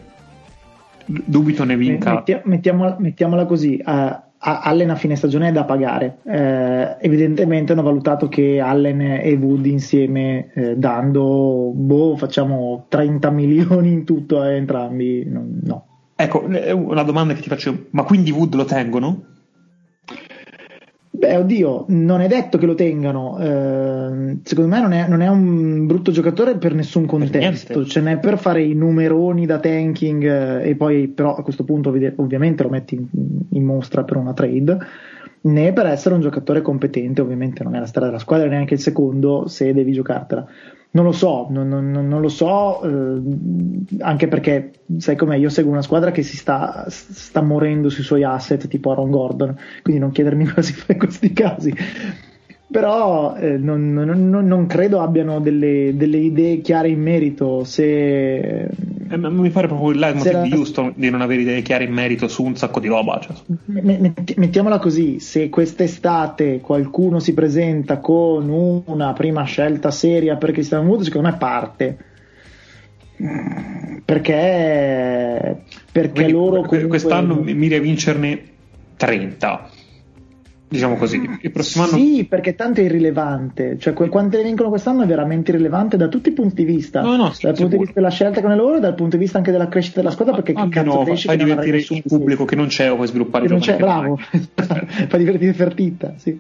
[1.05, 2.25] dubito ne vinca.
[2.45, 6.19] Mettiamola, mettiamola così: uh, Allen a fine stagione è da pagare.
[6.25, 13.91] Eh, evidentemente hanno valutato che Allen e Wood insieme eh, dando, boh, facciamo 30 milioni
[13.91, 15.27] in tutto a entrambi.
[15.27, 15.87] No.
[16.15, 19.35] Ecco, una domanda che ti faccio, ma quindi Wood lo tengono?
[21.19, 23.39] Beh, oddio, non è detto che lo tengano.
[23.39, 27.73] Eh, secondo me non è, non è, un brutto giocatore per nessun contesto.
[27.73, 31.65] Per Ce n'è per fare i numeroni da tanking eh, e poi, però, a questo
[31.65, 33.07] punto, ovviamente lo metti in,
[33.51, 34.79] in, mostra per una trade.
[35.41, 38.81] Né per essere un giocatore competente, ovviamente non è la strada della squadra, neanche il
[38.81, 40.47] secondo se devi giocartela.
[40.97, 43.21] Non lo so, non, non, non lo so, eh,
[43.99, 48.25] anche perché sai com'è, io seguo una squadra che si sta, sta morendo sui suoi
[48.25, 51.75] asset, tipo Aaron Gordon, quindi non chiedermi cosa si fa in questi casi.
[52.69, 58.67] Però eh, non, non, credo abbiano delle, delle, idee chiare in merito se,
[59.09, 62.29] Eh, mi pare proprio il leitmotiv di Houston di non avere idee chiare in merito
[62.29, 63.19] su un sacco di roba.
[63.21, 63.35] Cioè.
[63.67, 70.53] Me- metti- Mettiamola così, se quest'estate qualcuno si presenta con una prima scelta seria per
[70.53, 71.99] Christian Wood, secondo me parte.
[73.23, 78.41] Mm, Perché, perché Quindi, loro que- comunque- quest'anno mi- miri a vincerne
[78.97, 79.69] 30.
[80.69, 81.21] Diciamo così.
[81.43, 83.79] Il prossimo anno Sì, perché tanto è irrilevante.
[83.79, 87.03] Cioè, que- quante ne vincono quest'anno è veramente irrilevante da tutti i punti di vista.
[87.03, 89.39] No, no, sì, dal punto di vista della scelta con loro dal punto di vista
[89.39, 90.35] anche della crescita della squadra.
[90.35, 93.07] Perché chi anche cazzo no, cresce fai nessun il pubblico che non c'è o puoi
[93.07, 94.19] sviluppare Che non c'è, bravo.
[95.09, 96.39] Fa divertire Fertitta, sì.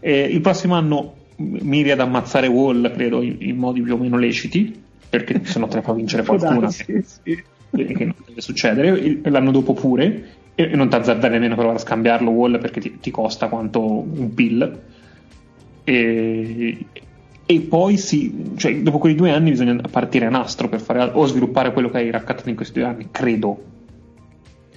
[0.00, 4.16] Eh, il prossimo anno miri ad ammazzare Wall, credo, in, in modi più o meno
[4.16, 6.60] leciti, perché se no te ne fa vincere Può qualcuna.
[6.62, 7.44] darsi, sì.
[7.72, 12.30] Che non deve succedere, l'anno dopo pure, e non ti azzardare nemmeno provare a scambiarlo
[12.30, 14.80] Wall perché ti, ti costa quanto un pill.
[15.84, 16.86] E,
[17.44, 21.26] e poi sì, cioè, dopo quei due anni bisogna partire a nastro per fare o
[21.26, 23.70] sviluppare quello che hai raccattato in questi due anni, credo.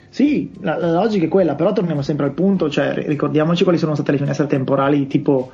[0.10, 3.95] Sì, la, la logica è quella, però torniamo sempre al punto, cioè ricordiamoci quali sono
[3.95, 5.51] state le finestre temporali tipo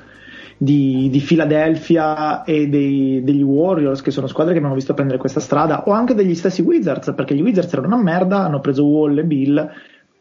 [0.64, 5.40] di, di Philadelphia e dei- degli Warriors, che sono squadre che abbiamo visto prendere questa
[5.40, 9.18] strada, o anche degli stessi Wizards, perché gli Wizards erano una merda, hanno preso Wall
[9.18, 9.72] e Bill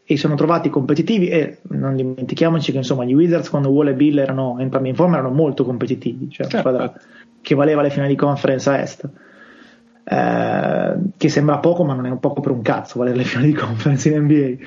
[0.03, 4.17] e sono trovati competitivi e non dimentichiamoci che insomma gli Wizards quando Wall e Bill
[4.17, 6.69] erano entrambi in forma erano molto competitivi, cioè una Certo.
[6.69, 6.93] squadra
[7.39, 9.09] che valeva le finali di conference a est.
[10.03, 13.51] Eh, che sembra poco, ma non è un poco per un cazzo valere le finali
[13.51, 14.65] di conference in NBA.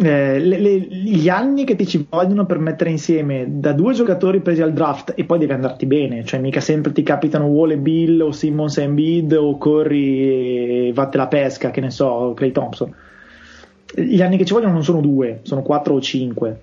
[0.00, 4.40] Eh, le- le- gli anni che ti ci vogliono per mettere insieme da due giocatori
[4.40, 7.78] presi al draft e poi devi andarti bene, cioè mica sempre ti capitano Wall e
[7.78, 12.52] Bill o Simmons e Embiid o Curry e vatte la pesca, che ne so, Clay
[12.52, 12.94] Thompson.
[13.92, 16.60] Gli anni che ci vogliono non sono due, sono quattro o cinque.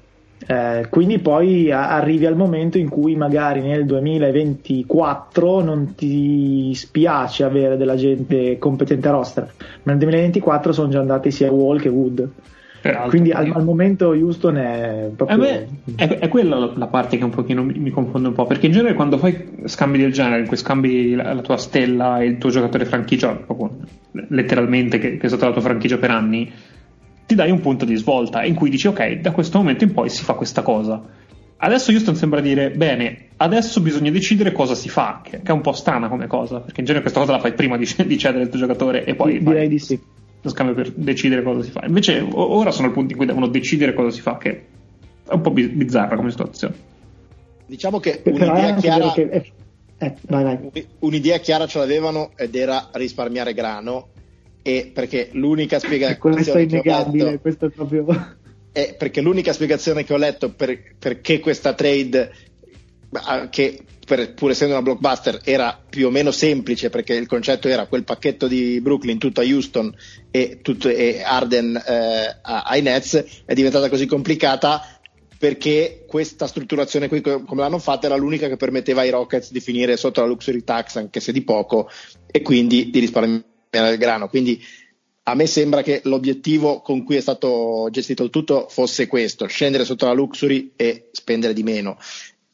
[0.47, 7.75] Eh, quindi poi arrivi al momento in cui magari nel 2024 non ti spiace avere
[7.77, 9.43] della gente competente a roster,
[9.83, 12.29] ma nel 2024 sono già andati sia Wall che Wood.
[12.85, 15.37] Peraltro, Quindi al, al momento Houston è Eh proprio.
[15.39, 18.67] beh, è, è quella la- parte che un pochino mi, mi confonde un po', perché
[18.67, 22.25] in genere quando fai scambi del genere, in cui scambi la, la tua stella e
[22.25, 23.75] il tuo giocatore franchigia, proprio
[24.29, 26.51] letteralmente che, che è stata la tua franchigia per anni,
[27.25, 30.07] ti dai un punto di svolta in cui dici ok, da questo momento in poi
[30.09, 31.01] si fa questa cosa.
[31.57, 35.61] Adesso Houston sembra dire bene, adesso bisogna decidere cosa si fa, che, che è un
[35.61, 38.43] po' strana come cosa, perché in genere questa cosa la fai prima di, di cedere
[38.43, 39.99] il tuo giocatore e poi direi fai di sì.
[40.45, 41.83] Lo scambio per decidere cosa si fa.
[41.87, 44.49] Invece ora sono al punto in cui devono decidere cosa si fa, che
[45.27, 46.75] è un po' bi- bizzarra come situazione.
[47.65, 49.21] Diciamo che Però un'idea chiara, che.
[49.23, 49.51] eh,
[49.97, 50.87] eh, vai, vai.
[50.99, 54.09] un'idea chiara ce l'avevano ed era risparmiare grano
[54.61, 58.05] e perché l'unica Eh, Questo è spiegazione che ho innegabile, letto questo è proprio.
[58.71, 62.31] è perché l'unica spiegazione che ho letto per, perché questa trade
[63.49, 67.87] che per- pur essendo una blockbuster era più o meno semplice perché il concetto era
[67.87, 69.93] quel pacchetto di Brooklyn tutto a Houston
[70.31, 74.99] e, tutto, e Arden eh, ai Nets è diventata così complicata
[75.37, 79.59] perché questa strutturazione qui co- come l'hanno fatta era l'unica che permetteva ai Rockets di
[79.59, 81.89] finire sotto la luxury tax anche se di poco
[82.29, 84.61] e quindi di risparmiare il grano quindi
[85.27, 89.83] a me sembra che l'obiettivo con cui è stato gestito il tutto fosse questo, scendere
[89.83, 91.97] sotto la luxury e spendere di meno.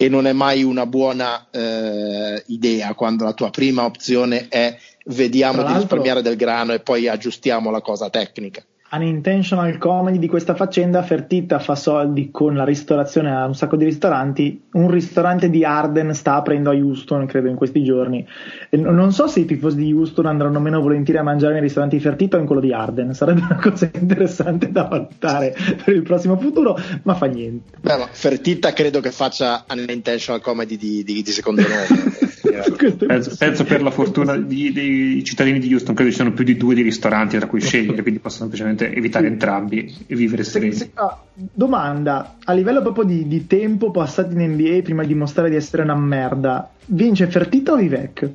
[0.01, 5.61] E non è mai una buona eh, idea quando la tua prima opzione è vediamo
[5.61, 8.65] di risparmiare del grano e poi aggiustiamo la cosa tecnica.
[8.93, 13.85] Unintentional comedy di questa faccenda, Fertitta fa soldi con la ristorazione a un sacco di
[13.85, 14.63] ristoranti.
[14.73, 18.27] Un ristorante di Arden sta aprendo a Houston, credo, in questi giorni.
[18.69, 21.95] E non so se i tifosi di Houston andranno meno volentieri a mangiare nei ristoranti
[21.95, 23.13] di Fertitta o in quello di Arden.
[23.13, 27.77] Sarebbe una cosa interessante da valutare per il prossimo futuro, ma fa niente.
[27.79, 32.29] Beh, ma Fertitta credo che faccia unintentional comedy di, di- di secondo nome.
[33.07, 36.57] Penso, penso per la fortuna di- dei cittadini di Houston, credo ci siano più di
[36.57, 40.73] due di ristoranti tra cui scegliere, quindi possono semplicemente evitare entrambi e vivere Se- sereni.
[40.73, 45.49] se- ah, domanda a livello proprio di, di tempo passato in NBA prima di dimostrare
[45.49, 48.29] di essere una merda vince Fertitta o Vivek?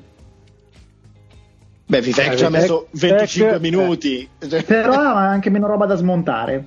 [1.88, 4.28] Beh, Vivek ci ha messo 25 Vivek, minuti.
[4.66, 6.64] però ha anche meno roba da smontare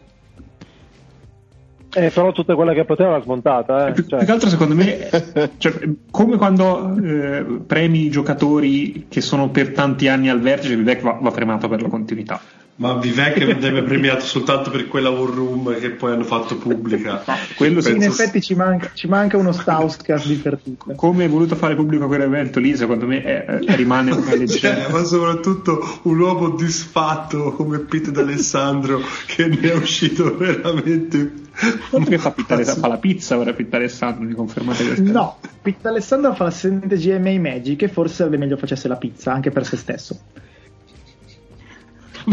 [1.94, 3.88] Eh, però tutte quelle che poteva l'ha smontata.
[3.88, 3.92] Eh.
[3.94, 5.10] Più, Cioè, più che altro secondo me
[5.58, 5.74] cioè,
[6.12, 11.18] come quando eh, premi i giocatori che sono per tanti anni al vertice Vivek va,
[11.20, 12.40] va premiato per la continuità
[12.80, 17.22] Ma Vivek andrebbe premiato soltanto per quella war room che poi hanno fatto pubblica.
[17.58, 21.58] quello sì, in effetti ci manca, ci manca uno Stauskas di Fertitta come hai voluto
[21.58, 24.88] fare pubblico quell'evento lì secondo me è- è- rimane una Cioè, leggenda.
[24.92, 31.32] ma soprattutto un uomo disfatto come Pete D'Alessandro che ne è uscito veramente
[32.08, 36.34] che fa, pittare, fa la pizza ora Pittare Alessandro mi confermate questa no Pitt Alessandro
[36.34, 40.18] fa l'assistente GMA Magic e forse sarebbe meglio facesse la pizza anche per se stesso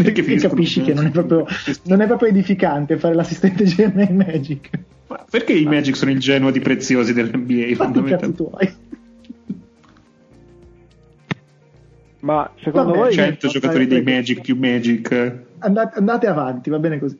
[0.03, 1.45] Perché e capisci che non è, proprio,
[1.85, 4.69] non è proprio edificante fare l'assistente GM in Magic.
[5.07, 7.75] Ma perché i Magic sono il Genoa di preziosi dell'NBA?
[7.75, 8.35] Fondamentalmente?
[8.35, 8.73] tuoi.
[12.19, 14.01] Ma secondo Vabbè, voi 100 giocatori dei.
[14.01, 15.45] Magic più Magic.
[15.59, 17.17] Andate, andate avanti, va bene così.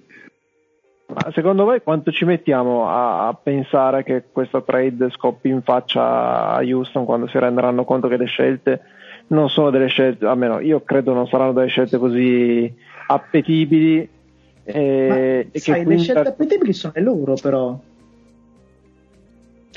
[1.07, 6.49] Ma secondo voi quanto ci mettiamo a, a pensare che questa trade scoppi in faccia
[6.49, 8.81] a Houston quando si renderanno conto che le scelte
[9.27, 12.73] non sono delle scelte, almeno io credo non saranno delle scelte così
[13.07, 14.07] appetibili
[14.63, 17.79] e, Ma, e sai, le scelte appetibili sono le loro, però.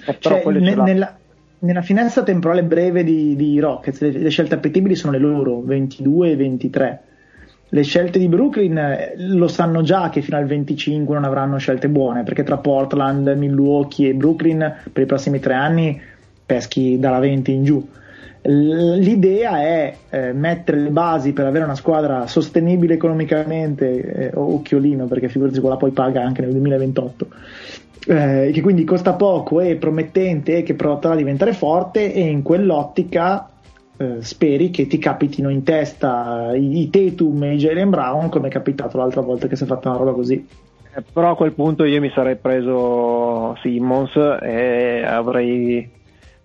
[0.05, 1.17] eh, però Cioè, ne- nella,
[1.61, 6.31] nella finestra temporale breve di, di Rockets, le, le scelte appetibili sono le loro, 22
[6.31, 7.03] e 23.
[7.73, 11.89] Le scelte di Brooklyn eh, lo sanno già che fino al 25 non avranno scelte
[11.89, 16.01] buone, perché tra Portland, Milwaukee e Brooklyn per i prossimi tre anni
[16.45, 17.89] peschi dalla 20 in giù.
[18.42, 25.29] L'idea è eh, mettere le basi per avere una squadra sostenibile economicamente, eh, occhiolino perché
[25.29, 27.26] figurati quella poi paga anche nel 2028,
[28.07, 33.50] eh, che quindi costa poco e promettente e che potrà diventare forte e in quell'ottica
[33.98, 38.48] eh, speri che ti capitino in testa i, i Tatum e i Jalen Brown come
[38.48, 40.46] è capitato l'altra volta che si è fatta una roba così.
[40.94, 45.98] Eh, però a quel punto io mi sarei preso Simmons e avrei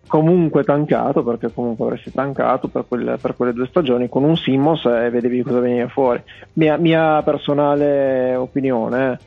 [0.07, 4.85] comunque tancato perché comunque avresti tancato per quelle, per quelle due stagioni con un Simmons
[4.85, 6.21] e vedevi cosa veniva fuori
[6.53, 9.19] mia, mia personale opinione.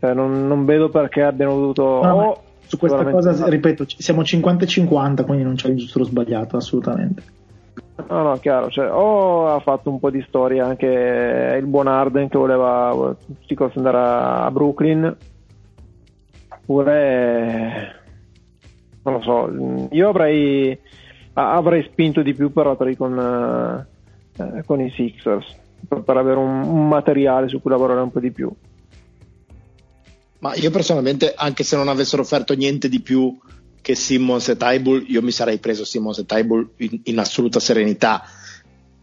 [0.00, 4.22] Cioè, non, non vedo perché abbiano dovuto No, ma o su questa cosa, ripeto, siamo
[4.22, 7.22] 50-50, quindi non c'è il giusto o sbagliato, assolutamente.
[8.08, 12.28] No, no, chiaro, cioè, o ha fatto un po' di storia anche il buon Arden
[12.28, 13.14] che voleva
[13.46, 15.16] tutti andare a Brooklyn,
[16.48, 18.03] oppure
[19.04, 20.76] non lo so, io avrei,
[21.34, 23.86] avrei spinto di più per trade con,
[24.36, 28.30] eh, con i Sixers per, avere un, un materiale su cui lavorare un po' di
[28.30, 28.50] più.
[30.38, 33.38] Ma io personalmente, anche se non avessero offerto niente di più
[33.80, 38.22] che Simmons e Tybull, io mi sarei preso Simmons e Tybull in, in assoluta serenità.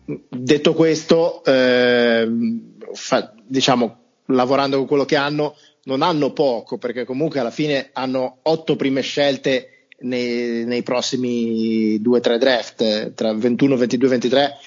[0.06, 7.40] Detto questo, ehm, fa- diciamo, lavorando con quello che hanno, non hanno poco, perché comunque
[7.40, 9.71] alla fine hanno otto prime scelte
[10.02, 14.58] nei, nei prossimi 2-3 draft, tra 21, 22, 23,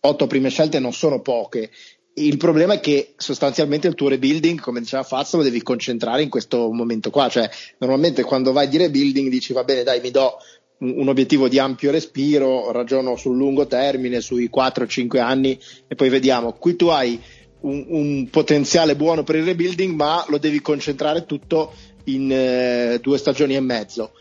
[0.00, 1.70] otto prime scelte non sono poche.
[2.14, 6.28] Il problema è che sostanzialmente il tuo rebuilding, come diceva Fazio, lo devi concentrare in
[6.28, 7.28] questo momento qua.
[7.28, 10.36] Cioè, normalmente quando vai di rebuilding dici va bene, dai, mi do
[10.78, 16.52] un obiettivo di ampio respiro, ragiono sul lungo termine, sui 4-5 anni e poi vediamo.
[16.52, 17.18] Qui tu hai
[17.60, 21.72] un, un potenziale buono per il rebuilding, ma lo devi concentrare tutto
[22.06, 24.12] in eh, due stagioni e mezzo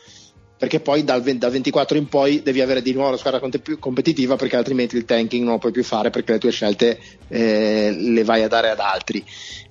[0.62, 3.80] perché poi dal, 20 dal 24 in poi devi avere di nuovo una squadra più
[3.80, 7.92] competitiva perché altrimenti il tanking non lo puoi più fare perché le tue scelte eh,
[7.92, 9.26] le vai a dare ad altri.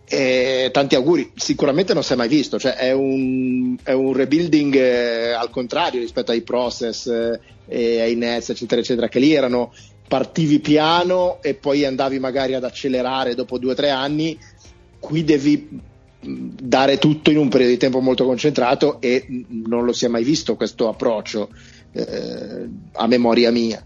[0.05, 4.74] E tanti auguri, sicuramente non si è mai visto, cioè è un, è un rebuilding
[4.74, 7.07] eh, al contrario rispetto ai process
[7.68, 9.72] eh, ai Nets eccetera eccetera che lì erano.
[10.09, 14.37] Partivi piano e poi andavi magari ad accelerare dopo due o tre anni,
[14.98, 15.68] qui devi
[16.20, 20.24] dare tutto in un periodo di tempo molto concentrato e non lo si è mai
[20.24, 21.48] visto questo approccio
[21.92, 23.83] eh, a memoria mia.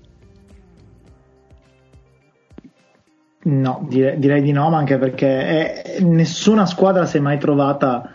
[3.46, 8.10] No, direi, direi di no, ma anche perché è- nessuna squadra si è mai trovata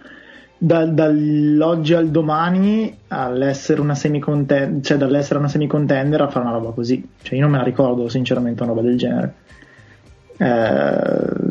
[0.58, 6.72] da- dall'oggi al domani all'essere una semicontender, cioè dall'essere una semicontender a fare una roba
[6.72, 7.08] così.
[7.22, 9.34] Cioè, io non me la ricordo sinceramente una roba del genere.
[10.38, 11.49] Eh,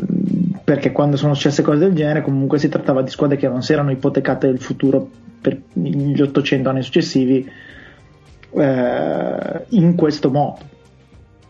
[0.69, 3.73] perché quando sono successe cose del genere, comunque si trattava di squadre che non si
[3.73, 5.09] erano ipotecate del futuro
[5.41, 7.49] per gli 800 anni successivi
[8.51, 10.59] eh, in questo modo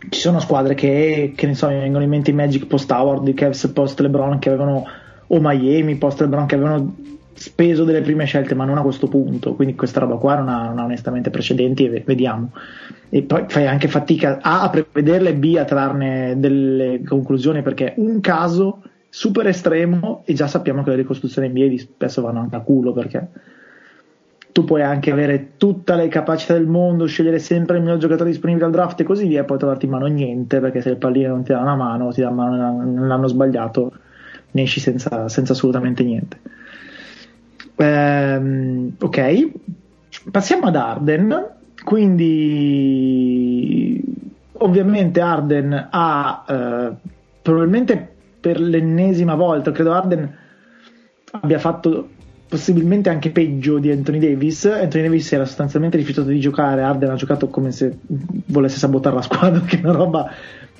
[0.07, 3.27] ci sono squadre che, che ne so, mi vengono in mente i Magic post Howard,
[3.27, 4.85] i Cavs post LeBron che avevano,
[5.27, 6.95] o Miami post LeBron che avevano
[7.33, 9.53] speso delle prime scelte, ma non a questo punto.
[9.53, 12.51] Quindi questa roba qua non ha, non ha onestamente precedenti e ve- vediamo.
[13.09, 18.21] E poi fai anche fatica A a prevederle, B a trarne delle conclusioni perché un
[18.21, 22.61] caso super estremo e già sappiamo che le ricostruzioni NBA di spesso vanno anche a
[22.61, 23.27] culo perché
[24.51, 28.65] tu puoi anche avere tutte le capacità del mondo, scegliere sempre il miglior giocatore disponibile
[28.65, 31.29] al draft e così via, e poi trovarti in mano niente perché se il pallino
[31.29, 33.93] non ti dà una mano, ti dà mano nell'anno sbagliato,
[34.51, 36.39] ne esci senza, senza assolutamente niente.
[37.75, 39.51] Ehm, ok,
[40.31, 41.57] passiamo ad Arden.
[41.83, 42.43] Quindi,
[44.53, 46.91] ovviamente, Arden ha eh,
[47.41, 50.37] probabilmente per l'ennesima volta, credo Arden
[51.31, 52.09] abbia fatto
[52.49, 54.65] possibilmente anche peggio di Anthony Davis.
[54.65, 57.99] Anthony Davis era sostanzialmente rifiutato di giocare, Arden ha giocato come se
[58.47, 60.31] volesse sabotare la squadra, che è una roba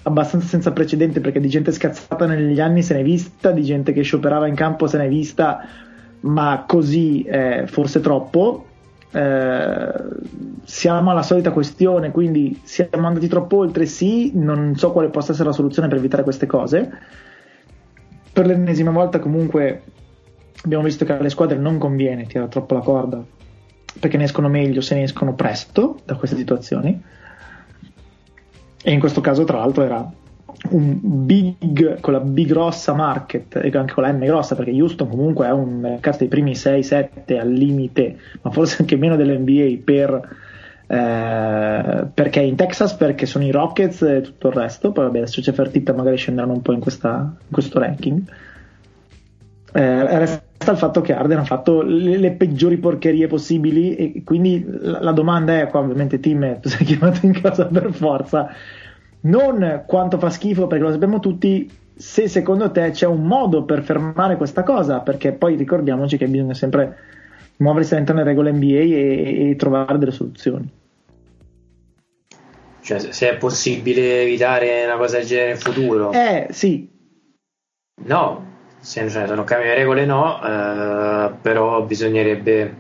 [0.04, 4.02] abbastanza senza precedenti perché di gente scazzata negli anni se n'è vista, di gente che
[4.02, 5.60] scioperava in campo se n'è vista,
[6.22, 8.66] ma così eh, forse troppo.
[9.12, 9.92] Eh,
[10.64, 15.50] siamo alla solita questione, quindi siamo andati troppo oltre, sì, non so quale possa essere
[15.50, 16.92] la soluzione per evitare queste cose.
[18.40, 19.82] Per l'ennesima volta comunque
[20.64, 23.22] abbiamo visto che alle squadre non conviene tirare troppo la corda
[24.00, 27.04] perché ne escono meglio se ne escono presto da queste situazioni.
[28.82, 30.10] E in questo caso tra l'altro era
[30.70, 35.10] un big con la B grossa market e anche con la M grossa perché Houston
[35.10, 40.38] comunque è un mercato dei primi 6-7 al limite ma forse anche meno dell'NBA per,
[40.92, 44.92] eh, perché in Texas perché sono i Rockets e tutto il resto.
[44.92, 48.24] Poi vabbè adesso c'è Fertitta magari scenderanno un po' in, questa, in questo ranking.
[49.72, 54.66] Eh, resta il fatto che Arden ha fatto le, le, peggiori porcherie possibili e quindi
[54.68, 58.50] la, la domanda è qua ovviamente Tim tu sei chiamato in casa per forza
[59.22, 63.84] non quanto fa schifo perché lo sappiamo tutti se secondo te c'è un modo per
[63.84, 66.98] fermare questa cosa perché poi ricordiamoci che bisogna sempre
[67.60, 70.70] muoversi all'interno delle regole NBA e, e trovare delle soluzioni.
[72.82, 76.12] Cioè se è possibile evitare una cosa del genere in futuro?
[76.12, 76.90] Eh sì.
[78.06, 78.48] No
[78.82, 82.74] se cioè, non cambia le regole no eh, però bisognerebbe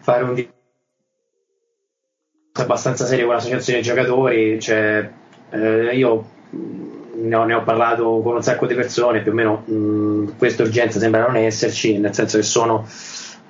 [0.00, 0.34] fare un
[2.60, 5.10] abbastanza serio con l'associazione dei giocatori, cioè,
[5.50, 9.62] eh, io ne ho, ne ho, parlato con un sacco di persone, più o meno
[9.64, 12.86] mh, questa urgenza sembra non esserci, nel senso che sono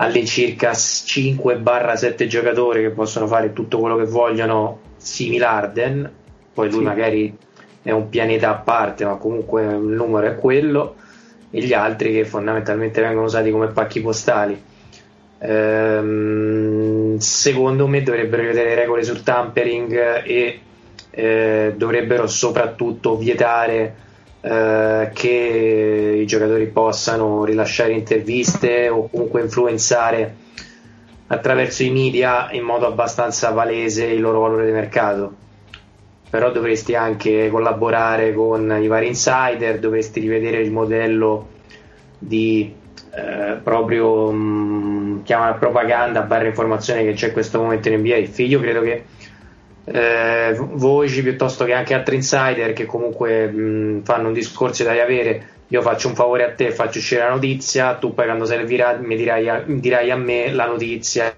[0.03, 6.11] all'incirca 5-7 giocatori che possono fare tutto quello che vogliono, simile Arden,
[6.53, 6.84] poi lui sì.
[6.84, 7.36] magari
[7.82, 10.96] è un pianeta a parte, ma comunque il numero è quello,
[11.50, 14.61] e gli altri che fondamentalmente vengono usati come pacchi postali.
[15.38, 20.61] Ehm, secondo me dovrebbero vedere le regole sul tampering e
[21.11, 23.94] eh, dovrebbero soprattutto vietare
[24.45, 30.34] eh, che i giocatori possano rilasciare interviste o comunque influenzare
[31.28, 35.34] attraverso i media in modo abbastanza palese il loro valore di mercato.
[36.28, 41.49] Però dovresti anche collaborare con i vari insider, dovresti rivedere il modello
[42.18, 42.74] di
[43.14, 48.43] eh, proprio mh, mm, propaganda barra informazione che c'è in questo momento in NBA.
[48.43, 49.05] Io credo che
[49.85, 55.49] eh, voci piuttosto che anche altri insider che comunque mh, fanno un discorso da avere.
[55.68, 59.16] Io faccio un favore a te, faccio uscire la notizia, tu poi quando servirà mi
[59.16, 61.35] dirai a, dirai a me la notizia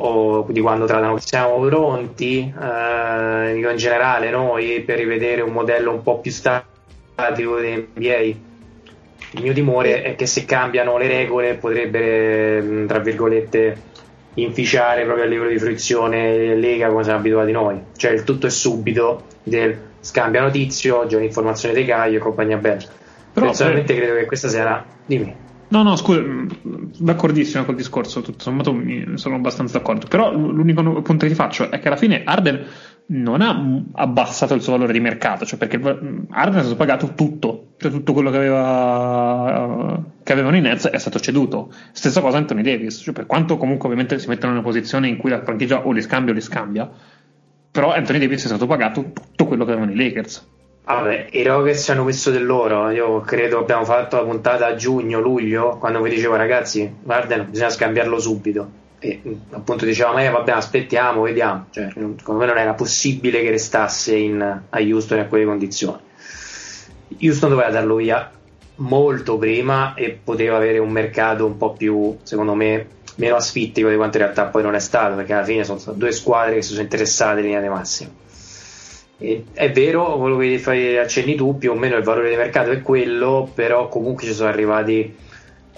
[0.00, 6.02] o di quando trattano siamo pronti eh, in generale noi per rivedere un modello un
[6.02, 8.47] po' più stabile NBA.
[9.38, 13.76] Il mio timore è che se cambiano le regole potrebbe, mm, tra virgolette,
[14.34, 17.80] inficiare proprio a livello di fruizione Lega come siamo abituati noi.
[17.96, 22.84] Cioè il tutto è subito del scambia notizio, oggi un'informazione di Caio e compagnia bella.
[23.32, 24.02] Però, Personalmente per...
[24.02, 24.84] credo che questa sarà...
[25.06, 25.34] Dimmi.
[25.70, 26.48] No, no, scusa, mm,
[26.98, 28.74] d'accordissimo col discorso, tutto sommato
[29.14, 30.06] sono abbastanza d'accordo.
[30.08, 32.66] Però l'unico punto che ti faccio è che alla fine Arden
[33.10, 37.68] non ha abbassato il suo valore di mercato, cioè perché Arden è stato pagato tutto,
[37.78, 41.72] cioè tutto quello che, aveva, che avevano i Nets è stato ceduto.
[41.92, 45.16] Stessa cosa Anthony Davis, cioè per quanto comunque ovviamente si mettono in una posizione in
[45.16, 46.90] cui la franchigia o li scambia o li scambia,
[47.70, 50.46] però Anthony Davis è stato pagato tutto quello che avevano i Lakers.
[50.84, 52.90] Vabbè, i Rockets hanno messo del loro.
[52.90, 57.70] Io credo abbiamo fatto la puntata a giugno, luglio, quando vi dicevo ragazzi, guarda, bisogna
[57.70, 59.20] scambiarlo subito e
[59.50, 61.66] appunto dicevamo eh, vabbè aspettiamo vediamo.
[61.70, 66.00] Cioè, secondo me non era possibile che restasse in, a Houston a quelle condizioni.
[67.20, 68.30] Houston doveva darlo via
[68.76, 72.86] molto prima e poteva avere un mercato un po' più secondo me
[73.16, 75.98] meno asfittico di quanto in realtà poi non è stato perché alla fine sono state
[75.98, 78.10] due squadre che si sono interessate in linea di massimo
[79.18, 82.70] e è vero quello che fai accenni tu più o meno il valore di mercato
[82.70, 85.12] è quello però comunque ci sono arrivati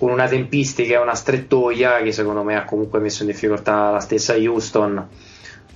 [0.00, 4.00] con una tempistica e una strettoia che secondo me ha comunque messo in difficoltà la
[4.00, 5.06] stessa Houston.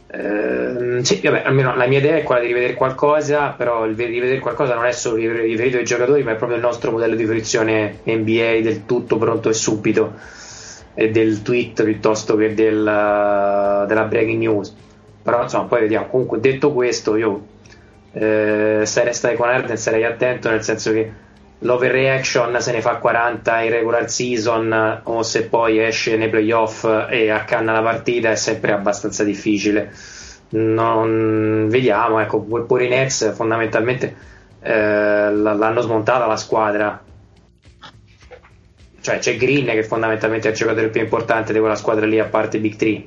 [0.07, 4.39] Eh, sì, vabbè, almeno la mia idea è quella di rivedere qualcosa, però il rivedere
[4.39, 7.99] qualcosa non è solo riferito ai giocatori, ma è proprio il nostro modello di fruizione
[8.05, 10.15] NBA del tutto pronto e subito
[10.95, 14.75] e del tweet piuttosto che del, della breaking news.
[15.23, 16.07] Però insomma, poi vediamo.
[16.07, 17.45] Comunque, detto questo, io
[18.13, 21.13] eh, se restai con Arden sarei attento nel senso che
[21.65, 27.31] l'overreaction se ne fa 40 in regular season o se poi esce nei playoff e
[27.31, 29.93] accanna la partita è sempre abbastanza difficile.
[30.51, 34.15] Non, vediamo, ecco, pure i Nets fondamentalmente
[34.61, 37.03] eh, l'hanno smontata la squadra.
[39.01, 42.27] Cioè c'è Green che fondamentalmente è il giocatore più importante di quella squadra lì a
[42.27, 43.05] parte Big 3.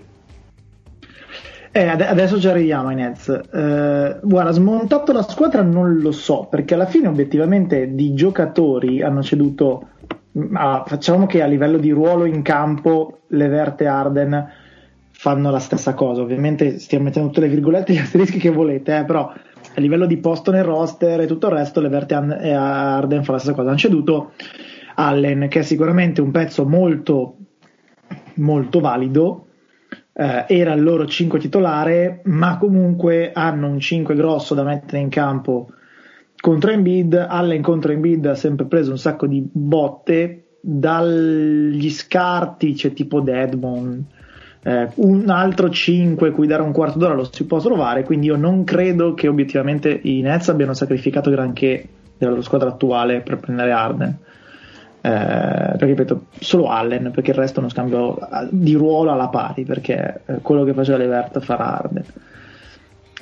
[1.77, 3.29] Eh, adesso ci arriviamo ai Nets.
[3.29, 9.21] Eh, guarda, smontato la squadra non lo so, perché alla fine obiettivamente di giocatori hanno
[9.21, 9.89] ceduto.
[10.53, 14.47] Ah, facciamo che a livello di ruolo in campo Levert e Arden
[15.11, 16.23] fanno la stessa cosa.
[16.23, 20.07] Ovviamente stiamo mettendo tutte le virgolette e gli asterischi che volete, eh, però a livello
[20.07, 23.69] di posto nel roster e tutto il resto, Levert e Arden fanno la stessa cosa.
[23.69, 24.31] Hanno ceduto
[24.95, 27.35] Allen, che è sicuramente un pezzo molto,
[28.33, 29.46] molto valido.
[30.19, 35.09] Eh, era il loro 5 titolare, ma comunque hanno un 5 grosso da mettere in
[35.09, 35.69] campo
[36.39, 37.13] contro Embiid.
[37.13, 40.43] Allen contro Embiid ha sempre preso un sacco di botte.
[40.59, 44.03] Dagli scarti c'è tipo Deadmon,
[44.63, 48.03] eh, un altro 5 cui dare un quarto d'ora lo si può trovare.
[48.03, 51.87] Quindi io non credo che obiettivamente i Nets abbiano sacrificato granché
[52.17, 54.17] della loro squadra attuale per prendere Arden.
[54.99, 58.17] Eh, perché ripeto, solo Allen, perché il resto è uno scambio
[58.49, 62.03] di ruolo alla pari, perché eh, quello che faceva Levert farà Arden.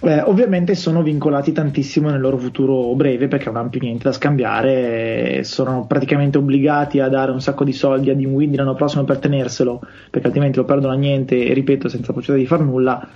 [0.02, 4.12] Eh, ovviamente sono vincolati tantissimo nel loro futuro breve perché non hanno più niente da
[4.12, 9.20] scambiare, sono praticamente obbligati a dare un sacco di soldi a Dinwiddie l'anno prossimo per
[9.20, 13.08] tenerselo, perché altrimenti lo perdono a niente e ripeto senza possibilità di far nulla.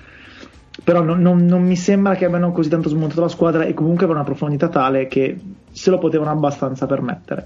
[0.82, 4.06] Però non, non, non, mi sembra che abbiano così tanto smontato la squadra e comunque
[4.06, 5.38] avevano una profondità tale che
[5.72, 7.46] se lo potevano abbastanza permettere.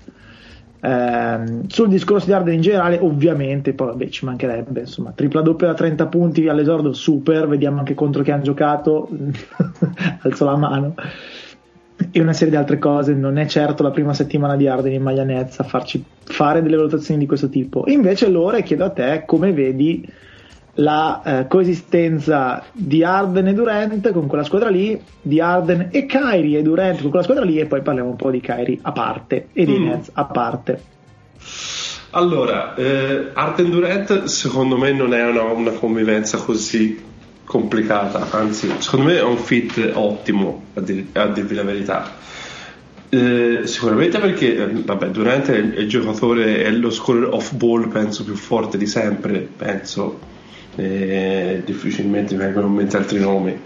[0.86, 5.68] Eh, sul discorso di Arden in generale, ovviamente, poi vabbè, ci mancherebbe, insomma, tripla doppia
[5.68, 9.08] da 30 punti all'esordio, super, vediamo anche contro chi hanno giocato,
[10.24, 10.96] alzo la mano,
[12.12, 15.02] e una serie di altre cose, non è certo la prima settimana di Arden in
[15.02, 17.86] maglia a farci fare delle valutazioni di questo tipo.
[17.88, 20.06] Invece allora chiedo a te come vedi
[20.76, 26.60] la eh, coesistenza di Arden e Durant con quella squadra lì, di Arden e Kyrie
[26.60, 29.50] e Durant con quella squadra lì e poi parliamo un po' di Kyrie a parte
[29.54, 29.84] e di mm.
[29.86, 30.82] Nets a parte.
[32.12, 37.12] Allora, eh, Arden Durant secondo me non è una, una, convivenza così
[37.44, 42.22] complicata, anzi secondo me è un fit ottimo a, dir, a dirvi la verità.
[43.10, 47.90] Eh, sicuramente perché eh, vabbè, Durant è il, il giocatore, è lo scorer off ball
[47.90, 50.32] penso più forte di sempre, penso
[50.76, 53.58] eh, difficilmente vengono in mente altri nomi.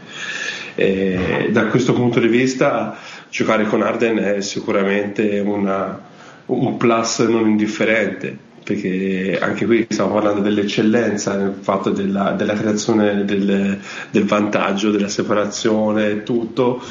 [0.75, 2.97] Eh, da questo punto di vista
[3.29, 5.99] giocare con Arden è sicuramente una,
[6.45, 13.23] un plus non indifferente perché anche qui stiamo parlando dell'eccellenza nel fatto della, della creazione
[13.23, 13.79] del,
[14.11, 16.81] del, vantaggio, della separazione, tutto,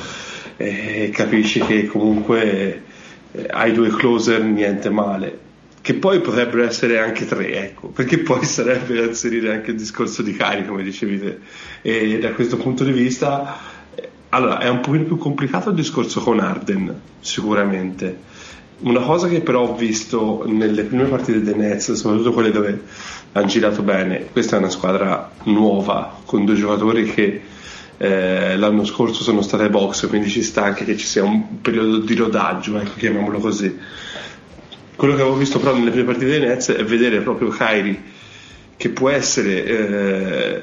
[0.56, 2.82] e capisci che comunque
[3.30, 5.44] eh, hai due closer niente male
[5.86, 10.20] che poi potrebbero essere anche tre, ecco, perché poi sarebbe da inserire anche il discorso
[10.20, 11.38] di Cari, come dicevi te.
[11.80, 13.56] E da questo punto di vista,
[13.94, 18.18] eh, allora, è un pochino più complicato il discorso con Arden, sicuramente.
[18.78, 22.82] Una cosa che però ho visto nelle prime partite dei Nets, soprattutto quelle dove
[23.30, 27.42] hanno girato bene, questa è una squadra nuova, con due giocatori che
[27.96, 31.98] eh, l'anno scorso sono state box, quindi ci sta anche che ci sia un periodo
[31.98, 34.04] di rodaggio, ecco, chiamiamolo così
[34.96, 38.02] quello che avevo visto però nelle prime partite dei Nets è vedere proprio Kyrie
[38.76, 40.62] che può essere eh,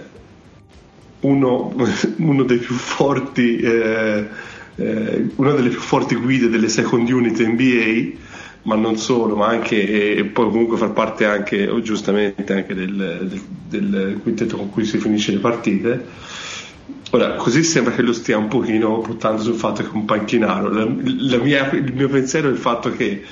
[1.21, 1.73] uno,
[2.17, 4.27] uno, dei più forti eh,
[4.75, 8.21] eh, una delle più forti guide delle second unit NBA
[8.63, 13.27] ma non solo, ma anche e poi comunque far parte anche, o giustamente anche del,
[13.67, 16.05] del, del, quintetto con cui si finisce le partite.
[17.11, 20.69] Ora, così sembra che lo stia un pochino buttando sul fatto che è un panchinaro.
[20.69, 23.23] La, la mia, il mio pensiero è il fatto che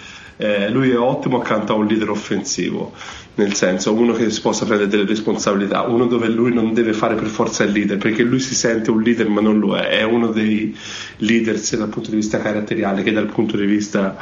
[0.41, 2.93] eh, lui è ottimo accanto a un leader offensivo,
[3.35, 7.13] nel senso uno che si possa prendere delle responsabilità, uno dove lui non deve fare
[7.13, 10.03] per forza il leader, perché lui si sente un leader ma non lo è, è
[10.03, 10.75] uno dei
[11.17, 14.17] leader sia dal punto di vista caratteriale che dal punto di vista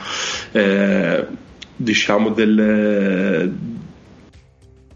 [0.51, 1.25] eh,
[1.73, 3.53] diciamo del,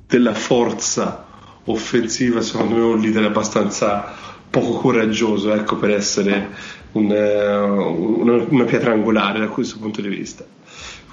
[0.05, 1.25] della forza
[1.65, 4.13] offensiva, secondo me è un leader abbastanza
[4.49, 6.49] poco coraggioso ecco, per essere
[6.91, 10.45] un, eh, una, una pietra angolare da questo punto di vista.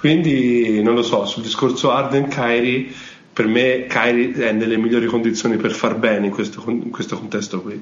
[0.01, 2.87] Quindi non lo so, sul discorso Arden Kyrie,
[3.31, 7.61] per me Kyrie è nelle migliori condizioni per far bene in questo, in questo contesto
[7.61, 7.79] qui.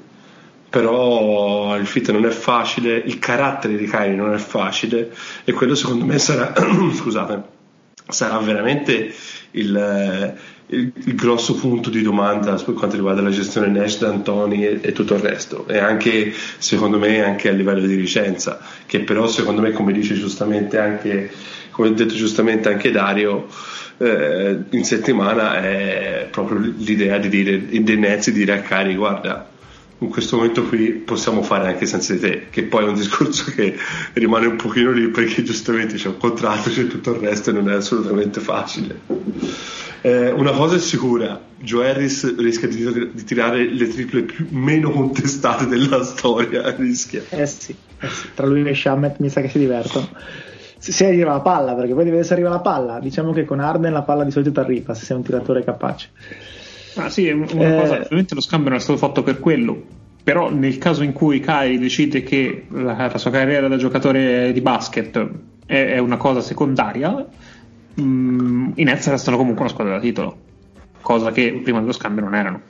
[0.70, 5.16] Però il fit non è facile, il carattere di Kyrie non è facile
[5.46, 6.54] e quello secondo me sarà,
[6.94, 7.42] scusate,
[8.10, 9.14] sarà veramente
[9.52, 14.80] il, il, il, grosso punto di domanda per quanto riguarda la gestione Nash, D'Antoni e,
[14.82, 19.26] e, tutto il resto e anche secondo me anche a livello di licenza che però
[19.28, 21.32] secondo me come dice giustamente anche
[21.80, 23.48] come ha detto giustamente anche Dario,
[24.00, 29.50] eh, in settimana è proprio l'idea di dire dei Nets di dire a Cari guarda
[30.00, 33.52] in questo momento qui possiamo fare anche senza di te che poi è un discorso
[33.52, 33.78] che
[34.14, 37.70] rimane un pochino lì perché giustamente c'è un contratto c'è tutto il resto e non
[37.70, 39.00] è assolutamente facile
[40.02, 44.92] Eh, una cosa è sicura, Joe Harris rischia di, di tirare le triple più, meno
[44.92, 46.74] contestate della storia.
[46.74, 47.22] Rischia.
[47.30, 50.10] Eh sì, eh sì, tra lui e Shamet mi sa che si divertono.
[50.80, 53.00] Se, se arriva la palla, perché poi deve se arriva la palla.
[53.00, 56.10] Diciamo che con Arden la palla di solito ti arriva se sei un tiratore capace.
[56.96, 59.82] Ah sì, una eh, cosa, ovviamente lo scambio non è stato fatto per quello,
[60.24, 64.62] però nel caso in cui Kai decide che la, la sua carriera da giocatore di
[64.62, 65.30] basket
[65.66, 67.26] è, è una cosa secondaria,
[67.94, 70.38] mh, mm, i Nets restano comunque una squadra da titolo,
[71.02, 72.62] cosa che prima dello scambio non erano.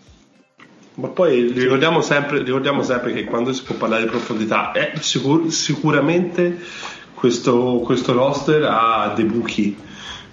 [0.96, 5.48] Ma poi ricordiamo sempre, ricordiamo sempre che quando si può parlare di profondità, eh, sicur-
[5.48, 6.60] sicuramente
[7.20, 9.76] questo, questo roster ha dei buchi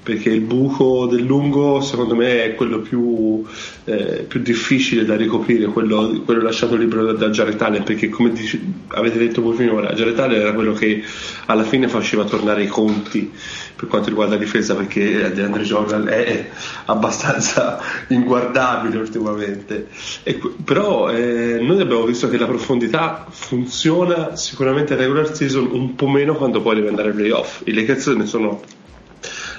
[0.06, 3.44] perché il buco del lungo secondo me è quello più,
[3.86, 8.60] eh, più difficile da ricoprire, quello, quello, lasciato libero da, da Jared perché come dice,
[8.86, 11.02] avete detto voi finora, Jared Allen era quello che
[11.46, 13.32] alla fine faceva tornare i conti
[13.76, 16.48] per quanto riguarda la difesa, perché DeAndre Jordan è
[16.86, 19.88] abbastanza inguardabile ultimamente.
[20.22, 25.94] E, però eh, noi abbiamo visto che la profondità funziona sicuramente in regular season un
[25.94, 27.62] po' meno quando poi deve andare ai playoff.
[27.66, 28.60] I Lakers ne sono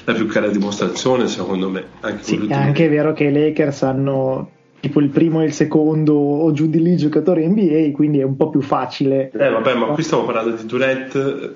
[0.05, 1.85] la più cara dimostrazione secondo me.
[1.99, 4.49] Anche sì, è anche vero che i Lakers hanno
[4.87, 8.37] tipo il primo e il secondo o giù di lì giocatori NBA, quindi è un
[8.37, 9.29] po' più facile.
[9.31, 11.53] Eh vabbè, ma qui stiamo parlando di Durant,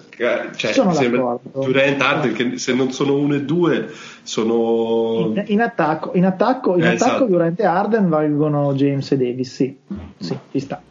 [0.55, 3.89] cioè sono sembra Durant Harden che se non sono uno e due
[4.23, 7.25] sono in, in attacco, in attacco, in eh, attacco esatto.
[7.25, 9.77] Durant e Harden valgono James e Davis, sì.
[10.17, 10.82] Sì, ci sta.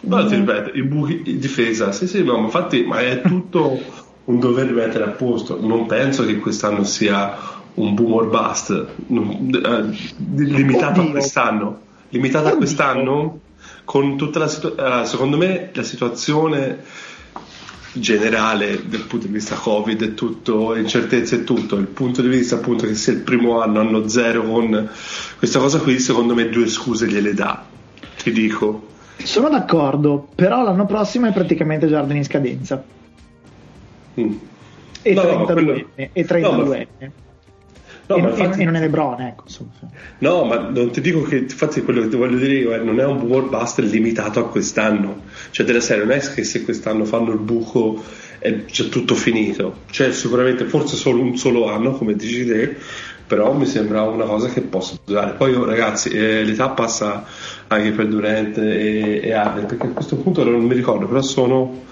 [0.00, 3.78] No, ti ripeto, i buchi in difesa, sì, sì, no, ma infatti ma è tutto
[4.24, 5.58] un dover mettere a posto.
[5.60, 11.10] Non penso che quest'anno sia un boom or bust, non, eh, limitato Oddio.
[11.10, 11.80] a quest'anno.
[12.10, 12.54] Limitato Oddio.
[12.54, 13.40] a quest'anno,
[13.84, 16.84] con tutta la situazione, uh, secondo me la situazione
[17.94, 22.56] generale dal punto di vista Covid e tutto, incertezze e tutto, il punto di vista
[22.56, 24.88] appunto che sia il primo anno, anno zero con
[25.38, 27.64] questa cosa qui, secondo me due scuse gliele dà,
[28.22, 28.88] ti dico.
[29.16, 32.82] Sono d'accordo, però l'anno prossimo è praticamente Giardini in scadenza.
[34.20, 34.34] Mm.
[35.02, 36.10] E, no, 32, quello...
[36.12, 37.12] e 32 no,
[38.16, 38.60] No, e, infatti...
[38.60, 39.44] e, non è Lebron, ecco.
[39.46, 39.70] Insomma.
[40.18, 43.00] No, ma non ti dico che infatti quello che ti voglio dire io è non
[43.00, 45.22] è un world buster limitato a quest'anno.
[45.50, 48.02] Cioè, della serie non è che se quest'anno fanno il buco
[48.38, 49.80] è già tutto finito.
[49.90, 52.76] Cioè, sicuramente forse solo un solo anno, come dici te,
[53.26, 55.32] però mi sembra una cosa che posso durare.
[55.32, 57.24] Poi io, ragazzi, eh, l'età passa
[57.68, 61.90] anche per Durant e, e Arden, perché a questo punto non mi ricordo, però sono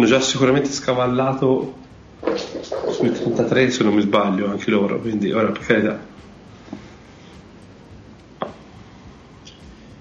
[0.00, 1.74] hanno già sicuramente scavallato
[3.00, 6.08] sui 33 se non mi sbaglio anche loro quindi ora per carità.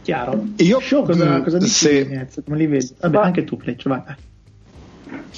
[0.01, 0.47] Chiaro.
[0.57, 2.27] Io Show, cosa, cosa dici se...
[2.43, 2.95] come li vedi?
[2.99, 3.21] Vabbè ah.
[3.21, 4.01] anche tu Fleccio vai.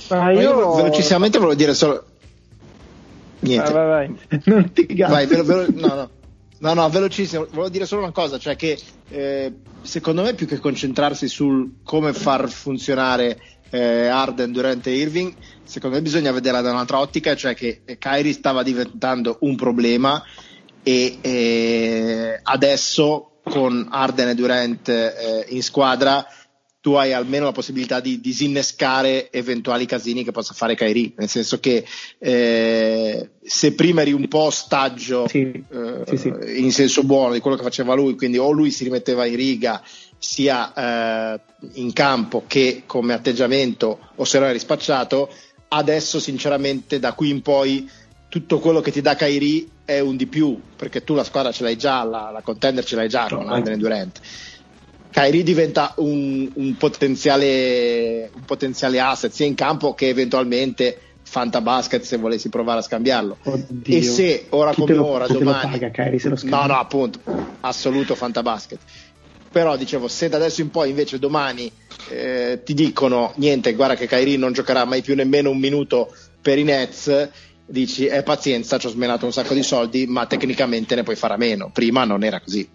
[0.09, 0.39] Ah, io...
[0.39, 2.05] io velocissimamente volevo dire solo
[3.39, 3.71] niente.
[3.71, 4.41] vai, vai, vai.
[4.45, 5.65] non ti vai velo, velo...
[5.73, 6.09] no no
[6.61, 7.45] No, no, velocissimo.
[7.49, 12.13] Volevo dire solo una cosa, cioè che eh, secondo me più che concentrarsi sul come
[12.13, 13.39] far funzionare
[13.71, 15.33] eh, Arden durante Irving,
[15.63, 20.23] secondo me bisogna vederla da un'altra ottica, cioè che Kyrie stava diventando un problema
[20.83, 26.23] e eh, adesso con Arden e Durant eh, in squadra
[26.81, 31.59] tu hai almeno la possibilità di disinnescare eventuali casini che possa fare Kairi, nel senso
[31.59, 31.85] che
[32.17, 36.31] eh, se prima eri un po' ostaggio sì, eh, sì, sì.
[36.55, 39.81] in senso buono di quello che faceva lui, quindi o lui si rimetteva in riga
[40.17, 40.73] sia
[41.35, 41.39] eh,
[41.73, 45.29] in campo che come atteggiamento o se no è rispacciato,
[45.67, 47.87] adesso sinceramente da qui in poi
[48.27, 51.61] tutto quello che ti dà Kairi è un di più, perché tu la squadra ce
[51.61, 54.19] l'hai già, la, la contender ce l'hai già con Andre Durant
[55.11, 62.17] Kyrie diventa un, un, potenziale, un potenziale asset sia in campo che eventualmente Fantabasket se
[62.17, 63.37] volessi provare a scambiarlo.
[63.43, 63.97] Oddio.
[63.97, 65.71] E se ora come lo, ora, domani.
[65.71, 67.19] Paga, Kyrie, no, no, appunto,
[67.59, 68.79] assoluto Fantabasket.
[69.51, 71.69] Però dicevo, se da adesso in poi invece domani
[72.09, 76.57] eh, ti dicono niente, guarda che Kyrie non giocherà mai più nemmeno un minuto per
[76.57, 77.29] i Nets,
[77.65, 81.17] dici è eh, pazienza, ci ho smenato un sacco di soldi, ma tecnicamente ne puoi
[81.17, 81.69] fare a meno.
[81.73, 82.67] Prima non era così.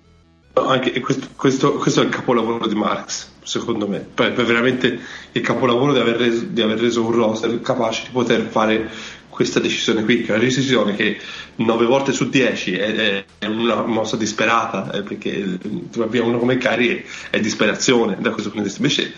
[0.59, 3.99] Anche questo, questo, questo, è il capolavoro di Marx, secondo me.
[3.99, 4.99] Poi, è veramente
[5.33, 8.91] il capolavoro di aver, reso, di aver, reso, un roster capace di poter fare
[9.29, 11.19] questa decisione qui, che è una decisione che
[11.57, 15.59] 9 volte su 10 è, è una mossa disperata, eh, perché
[15.99, 18.83] abbiamo uno come Cari è, è, disperazione da questo punto di vista.
[18.83, 19.13] Invece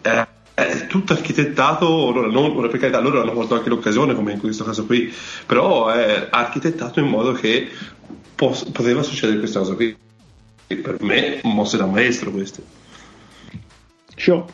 [0.00, 4.40] è, è tutto architettato, allora, non, per carità, loro hanno avuto anche l'occasione, come in
[4.40, 5.12] questo caso qui,
[5.44, 7.68] però è architettato in modo che
[8.34, 9.94] pos- poteva succedere questa cosa qui
[10.76, 12.62] per me mosse da maestro queste.
[14.16, 14.46] Show.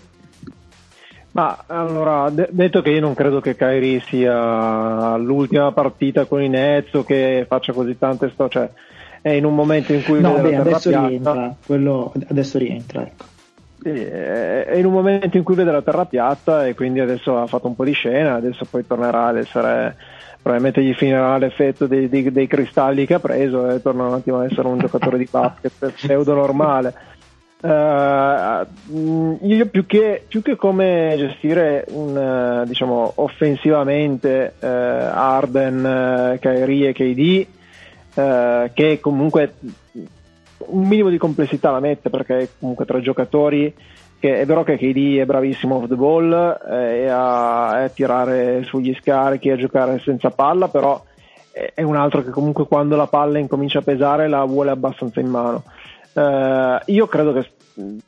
[1.32, 6.48] Ma allora, de- detto che io non credo che Kairi sia l'ultima partita con i
[6.48, 8.70] Nets o che faccia così tante storie, cioè,
[9.20, 13.24] è in un momento in cui no, beh, adesso piatta, rientra, quello, adesso rientra, ecco.
[13.83, 17.68] È in un momento in cui vede la terra piatta e quindi adesso ha fatto
[17.68, 19.97] un po' di scena, adesso poi tornerà ad essere
[20.41, 24.39] probabilmente gli finirà l'effetto dei, dei, dei, cristalli che ha preso e torna un attimo
[24.39, 26.95] ad essere un giocatore di basket pseudo normale.
[27.61, 36.91] Uh, io più che, più che, come gestire un, diciamo, offensivamente uh, Arden, uh, Kyrie
[36.91, 37.47] e KD,
[38.74, 39.55] che comunque
[40.59, 43.74] un minimo di complessità la mette perché comunque tra giocatori
[44.18, 46.32] che è vero che KD è bravissimo off the ball
[46.68, 51.00] eh, a, a, tirare sugli scarichi, a giocare senza palla, però
[51.52, 55.20] è, è, un altro che comunque quando la palla incomincia a pesare la vuole abbastanza
[55.20, 55.62] in mano.
[56.12, 57.48] Eh, io credo che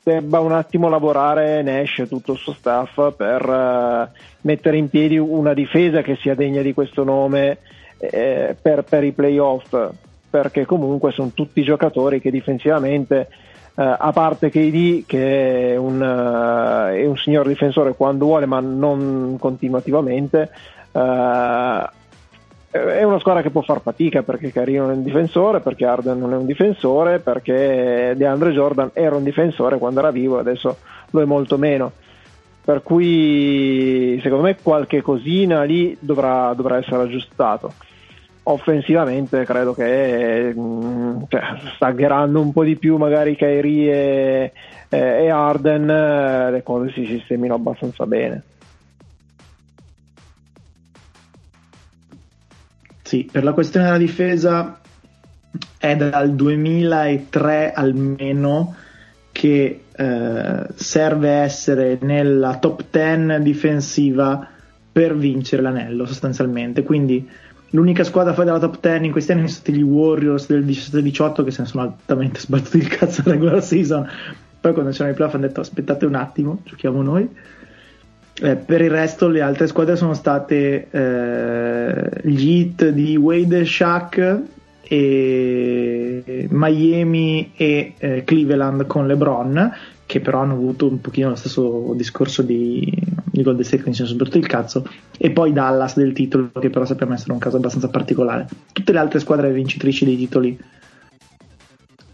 [0.03, 5.17] debba un attimo lavorare Nash e tutto il suo staff per eh, mettere in piedi
[5.17, 7.59] una difesa che sia degna di questo nome
[7.99, 9.77] eh, per, per i playoff,
[10.31, 13.29] perché comunque sono tutti giocatori che difensivamente
[13.73, 18.59] Uh, a parte KD che è un, uh, è un, signor difensore quando vuole ma
[18.59, 20.51] non continuativamente
[20.91, 21.89] uh,
[22.71, 26.19] è una squadra che può far fatica perché Carino non è un difensore perché Arden
[26.19, 30.77] non è un difensore perché DeAndre Jordan era un difensore quando era vivo adesso
[31.11, 31.93] lo è molto meno.
[32.63, 37.73] Per cui secondo me qualche cosina lì dovrà, dovrà essere aggiustato
[38.45, 41.43] offensivamente credo che mm, cioè,
[41.75, 44.53] sta gherando un po' di più magari Kairi e,
[44.89, 48.43] e Arden eh, le cose si sistemino abbastanza bene.
[53.03, 54.81] Sì per la questione della difesa
[55.79, 58.75] è dal 2003 almeno
[59.33, 64.49] che eh, serve essere nella top 10 difensiva
[64.93, 66.83] per vincere l'anello sostanzialmente.
[66.83, 67.29] Quindi
[67.71, 71.45] L'unica squadra fuori dalla top 10 in questi anni sono stati gli Warriors del 17-18
[71.45, 74.09] che se ne sono altamente sbattuti il cazzo alla regular season.
[74.61, 77.29] Poi quando c'erano i playoff hanno detto aspettate un attimo, giochiamo noi.
[78.43, 83.65] Eh, per il resto le altre squadre sono state eh, gli Heat di Wade e
[83.65, 84.41] Shaq
[84.83, 89.73] e Miami e eh, Cleveland con LeBron
[90.11, 92.93] che però hanno avuto un pochino lo stesso discorso di,
[93.31, 94.85] di Golden State quindi si sono sbattuti il cazzo
[95.17, 98.49] e poi Dallas del titolo che però sappiamo essere un caso abbastanza particolare.
[98.73, 100.59] Tutte le altre squadre vincitrici dei titoli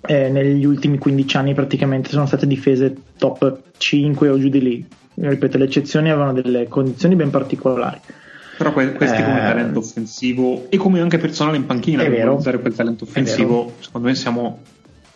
[0.02, 4.86] eh, negli ultimi 15 anni praticamente sono state difese top 5 o giù di lì.
[5.14, 7.98] Ripeto le eccezioni avevano delle condizioni ben particolari.
[8.58, 12.60] Però que- questi come eh, talento offensivo e come anche personale in panchina per usare
[12.60, 14.60] quel talento offensivo secondo me siamo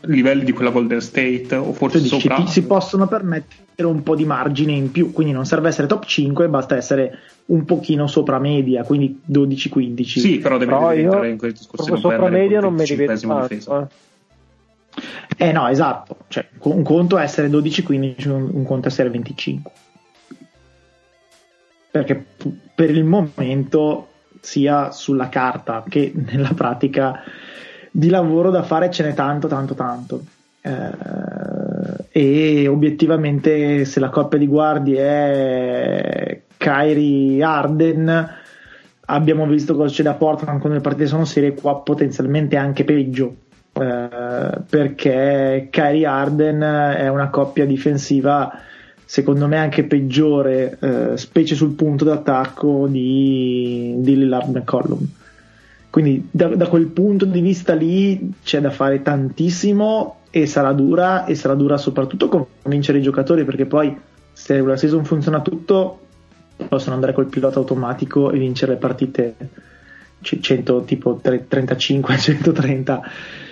[0.03, 2.47] livelli di quella Golden State o forse dici, sopra.
[2.47, 6.49] si possono permettere un po' di margine in più, quindi non serve essere top 5,
[6.49, 10.05] basta essere un pochino sopra media, quindi 12-15.
[10.05, 13.89] Sì, però deve però entrare in quel discorso sopra media non mi tanto,
[15.37, 15.47] eh.
[15.47, 19.73] eh no, esatto, cioè, un conto è essere 12-15, un conto è essere 25.
[21.91, 22.25] Perché
[22.75, 24.07] per il momento
[24.41, 27.23] sia sulla carta che nella pratica
[27.91, 30.23] di lavoro da fare ce n'è tanto, tanto, tanto.
[30.61, 38.29] Eh, e obiettivamente, se la coppia di guardie è Kyrie Arden,
[39.07, 43.35] abbiamo visto cosa c'è da Portland quando le partite sono serie, qua potenzialmente anche peggio.
[43.73, 44.09] Eh,
[44.69, 48.53] perché Kyrie Arden è una coppia difensiva
[49.11, 55.05] secondo me anche peggiore, eh, specie sul punto d'attacco di, di Lillard McCollum.
[55.91, 61.25] Quindi da, da, quel punto di vista lì c'è da fare tantissimo e sarà dura
[61.25, 63.97] e sarà dura soprattutto convincere i giocatori perché poi
[64.33, 65.99] se la season funziona tutto
[66.69, 69.35] possono andare col pilota automatico e vincere le partite
[70.21, 73.03] 100 tipo 35 130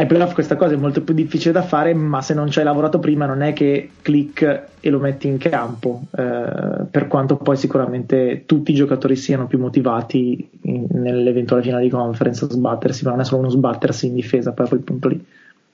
[0.00, 2.64] ai playoff questa cosa è molto più difficile da fare, ma se non ci hai
[2.64, 7.58] lavorato prima non è che click e lo metti in campo, eh, per quanto poi
[7.58, 13.10] sicuramente tutti i giocatori siano più motivati in, nell'eventuale finale di conference a sbattersi, ma
[13.10, 15.22] non è solo uno sbattersi in difesa, poi a quel punto lì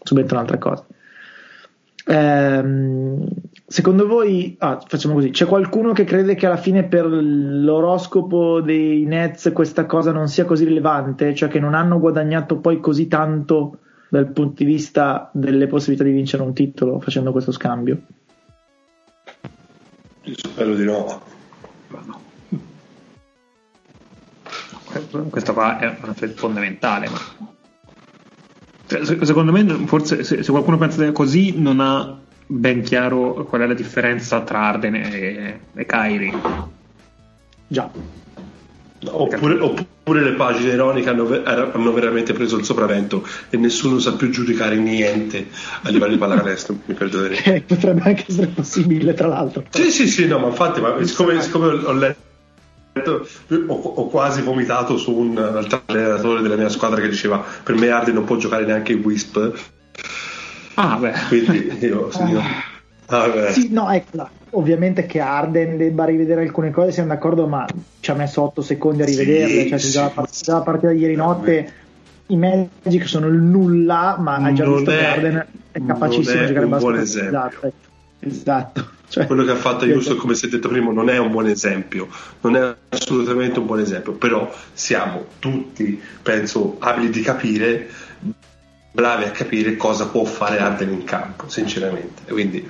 [0.02, 0.84] subentra un'altra cosa.
[2.08, 2.64] Eh,
[3.64, 9.04] secondo voi, ah, facciamo così, c'è qualcuno che crede che alla fine per l'oroscopo dei
[9.04, 13.78] Nets questa cosa non sia così rilevante, cioè che non hanno guadagnato poi così tanto
[14.16, 18.00] dal punto di vista delle possibilità di vincere un titolo facendo questo scambio?
[20.22, 21.22] Io spero di no.
[25.28, 27.08] Questo qua è un aspetto fondamentale.
[27.08, 27.18] Ma...
[28.86, 33.66] Cioè, secondo me, forse se, se, qualcuno pensa così, non ha ben chiaro qual è
[33.66, 36.32] la differenza tra Arden e, e Kairi.
[37.66, 37.90] Già.
[39.04, 44.30] Oppure, oppure, le pagine ironiche hanno, hanno, veramente preso il sopravvento e nessuno sa più
[44.30, 45.48] giudicare niente
[45.82, 46.78] a livello di pallacanestro.
[46.86, 47.54] mi perdonerete.
[47.54, 49.64] Eh, potrebbe anche essere possibile, tra l'altro.
[49.68, 52.24] Sì, sì, sì, no, ma infatti, ma siccome, siccome ho letto
[53.66, 57.90] ho, ho, quasi vomitato su un altro allenatore della mia squadra che diceva per me
[57.90, 59.52] Ardi non può giocare neanche in Wisp
[60.74, 62.42] ah beh quindi io, io
[63.08, 64.16] ah, sì, no ecco
[64.50, 67.66] ovviamente che Arden debba rivedere alcune cose, siamo d'accordo, ma
[68.00, 69.62] ci ha messo 8 secondi a rivederle.
[69.62, 71.72] Sì, cioè, sì, già, la partita, già la partita di ieri notte
[72.28, 76.40] i Magic sono il nulla, ma ha già non visto è, che Arden è capacissimo
[76.40, 76.96] di giocare basket.
[76.96, 77.72] Esatto,
[78.20, 78.90] esatto.
[79.08, 81.46] Cioè, quello che ha fatto Houston, come si è detto prima, non è un buon
[81.46, 82.08] esempio,
[82.40, 87.86] non è assolutamente un buon esempio, però siamo tutti, penso, abili di capire,
[88.90, 92.22] bravi a capire cosa può fare Arden in campo, sinceramente.
[92.26, 92.68] Quindi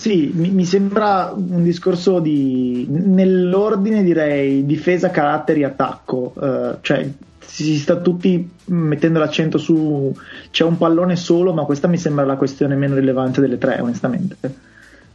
[0.00, 7.06] Sì, mi, mi, sembra un discorso di nell'ordine direi difesa, caratteri, attacco, uh, cioè
[7.38, 10.10] si sta tutti mettendo l'accento su
[10.50, 14.36] c'è un pallone solo, ma questa mi sembra la questione meno rilevante delle tre, onestamente.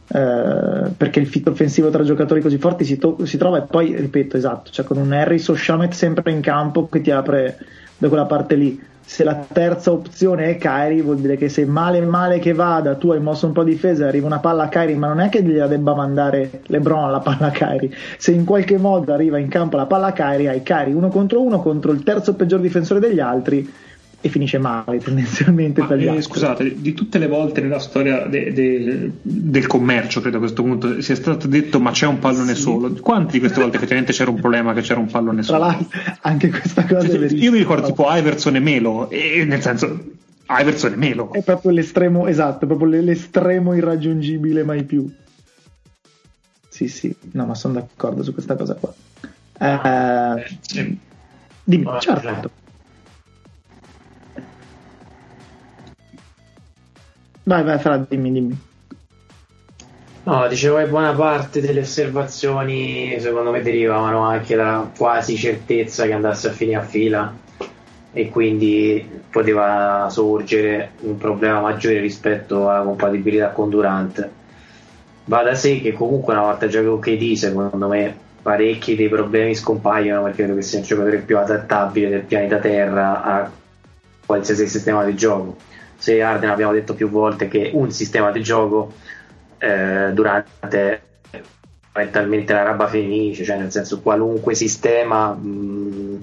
[0.06, 3.96] Uh, perché il fit offensivo tra giocatori così forti si, to- si, trova e poi
[3.96, 7.58] ripeto esatto, cioè con un Harris o Shamet sempre in campo che ti apre
[7.98, 12.00] da quella parte lì se la terza opzione è Kairi vuol dire che se male
[12.00, 14.96] male che vada tu hai mosso un po' di difesa arriva una palla a Kairi
[14.96, 18.78] ma non è che gliela debba mandare Lebron la palla a Kairi se in qualche
[18.78, 22.02] modo arriva in campo la palla a Kairi hai Kairi uno contro uno contro il
[22.02, 23.72] terzo peggior difensore degli altri
[24.20, 29.10] e finisce male tendenzialmente Ma, eh, scusate di tutte le volte nella storia de, de,
[29.22, 32.62] del commercio credo a questo punto sia stato detto ma c'è un pallone sì.
[32.62, 35.58] solo quante di queste volte effettivamente c'era un problema che c'era un pallone solo?
[35.58, 39.60] tra l'altro anche questa cosa cioè, io mi ricordo tipo Iverson e Melo e nel
[39.60, 40.14] senso
[40.48, 41.32] Iverson e Melo.
[41.32, 45.12] È proprio l'estremo esatto proprio l'estremo irraggiungibile mai più.
[46.68, 48.94] Sì sì no ma sono d'accordo su questa cosa qua.
[49.58, 50.44] Eh,
[50.78, 50.96] eh,
[51.64, 52.64] dimmi certo
[57.48, 58.58] Vai, vai, Fra, dimmi, dimmi.
[60.24, 66.12] No, dicevo che buona parte delle osservazioni secondo me derivavano anche da quasi certezza che
[66.12, 67.32] andasse a finire a fila
[68.12, 74.28] e quindi poteva sorgere un problema maggiore rispetto alla compatibilità con Durant.
[75.26, 79.54] Va da sé che comunque una volta già con KD secondo me parecchi dei problemi
[79.54, 83.50] scompaiono perché credo che sia un giocatore più adattabile del pianeta Terra a
[84.26, 88.92] qualsiasi sistema di gioco se Arden abbiamo detto più volte che un sistema di gioco
[89.58, 91.02] eh, durante
[91.94, 96.16] mentalmente la roba finisce, cioè nel senso qualunque sistema mh, mm,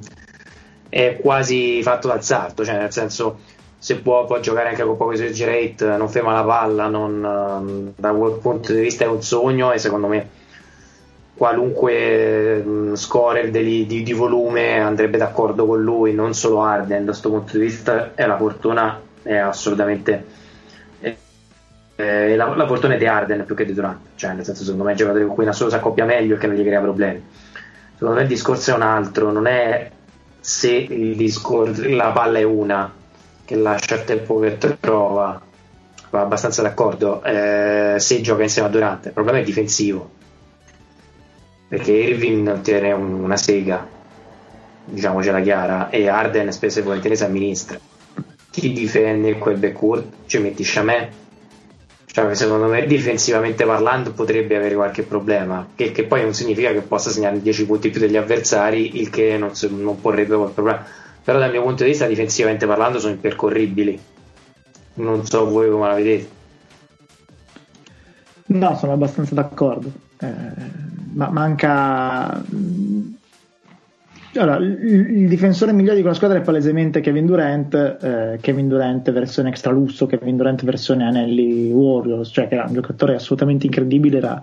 [0.90, 3.40] è quasi fatto d'azzardo, cioè nel senso
[3.78, 8.12] se può, può giocare anche con poco usage rate, non ferma la palla, non, da
[8.12, 10.30] quel punto di vista è un sogno e secondo me
[11.36, 17.12] qualunque mh, scorer di, di, di, volume andrebbe d'accordo con lui, non solo Arden, da
[17.12, 20.42] questo punto di vista è la fortuna è assolutamente
[21.96, 24.92] eh, la, la fortuna di Arden più che di Durant cioè nel senso secondo me
[24.92, 27.24] un giocatore con cui Nassolo si accoppia meglio e che non gli crea problemi.
[27.94, 29.92] Secondo me il discorso è un altro non è
[30.40, 32.92] se discorso, la palla è una
[33.46, 35.42] che lascia il tempo che trova
[36.10, 40.10] va abbastanza d'accordo eh, se gioca insieme a Durant il problema è difensivo
[41.68, 43.88] perché Irving tiene una sega
[44.86, 47.80] diciamocela chiara e Arden spesso e volentieri si amministra
[48.54, 50.28] chi difende quel backcourt?
[50.28, 51.10] Ci metti Chamè?
[52.06, 56.82] Cioè, secondo me difensivamente parlando potrebbe avere qualche problema, che, che, poi non significa che
[56.82, 60.86] possa segnare 10 punti più degli avversari, il che non, non porrebbe quel problema.
[61.24, 64.00] Però dal mio punto di vista difensivamente parlando sono impercorribili.
[64.96, 66.30] Non so voi come la vedete.
[68.46, 69.92] No, sono abbastanza d'accordo.
[70.20, 70.28] Eh,
[71.14, 72.44] ma manca
[74.40, 79.50] allora, il, difensore migliore di quella squadra è palesemente Kevin Durant, eh, Kevin Durant versione
[79.50, 84.42] extra lusso, Kevin Durant versione Anelli Warriors, cioè che era un giocatore assolutamente incredibile, era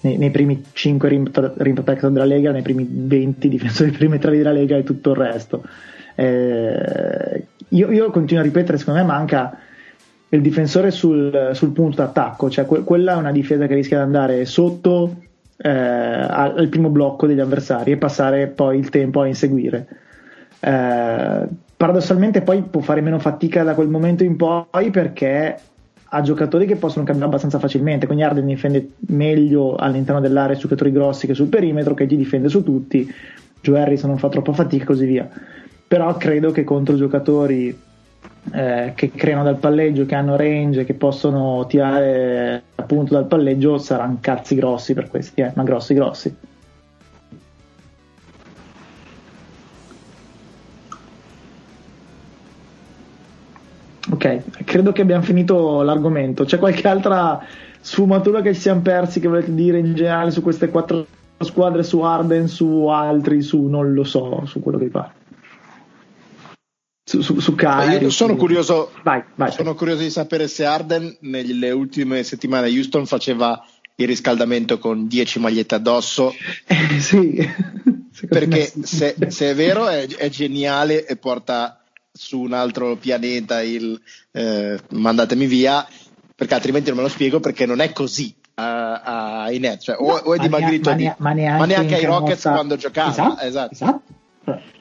[0.00, 4.52] nei, nei primi 5 rim, rim protector della Lega, nei primi 20 difensori perimetrali della
[4.52, 5.62] Lega e tutto il resto.
[6.14, 9.58] Eh, io, io, continuo a ripetere, secondo me manca
[10.30, 14.04] il difensore sul, sul punto d'attacco, cioè que- quella è una difesa che rischia di
[14.04, 15.22] andare sotto
[15.60, 19.86] eh, al primo blocco degli avversari e passare poi il tempo a inseguire.
[20.60, 21.46] Eh,
[21.76, 25.58] paradossalmente poi può fare meno fatica da quel momento in poi perché
[26.10, 30.90] ha giocatori che possono cambiare abbastanza facilmente, quindi Arden difende meglio all'interno dell'area su giocatori
[30.90, 33.12] grossi che sul perimetro, che gli difende su tutti,
[33.60, 35.28] Joe Harris non fa troppa fatica e così via.
[35.86, 37.76] Però credo che contro giocatori
[38.52, 44.18] eh, che creano dal palleggio, che hanno range, che possono tirare appunto dal palleggio saranno
[44.20, 46.34] cazzi grossi per questi, eh, ma grossi grossi.
[54.10, 56.44] Ok, credo che abbiamo finito l'argomento.
[56.44, 57.40] C'è qualche altra
[57.80, 61.06] sfumatura che ci siamo persi che volete dire in generale su queste quattro
[61.38, 65.17] squadre, su Arden, su altri, su non lo so, su quello che vi pare?
[67.08, 68.38] Su, su, su Kyrie, sono, su...
[68.38, 69.50] curioso, vai, vai.
[69.50, 75.08] sono curioso di sapere se Arden nelle ultime settimane a Houston faceva il riscaldamento con
[75.08, 76.34] 10 magliette addosso.
[76.68, 77.50] Eh, sì.
[78.28, 81.82] Perché se, se, è vero è, è, geniale e porta
[82.12, 83.98] su un altro pianeta il
[84.32, 85.88] eh, mandatemi via,
[86.34, 90.34] perché altrimenti non me lo spiego perché non è così ai Nets, cioè, o, o,
[90.34, 92.50] è dimagrito, ma, di, ma, neanche, ma neanche ai Rockets mossa...
[92.50, 93.10] quando giocava.
[93.10, 93.72] Esatto, esatto.
[93.72, 94.76] esatto.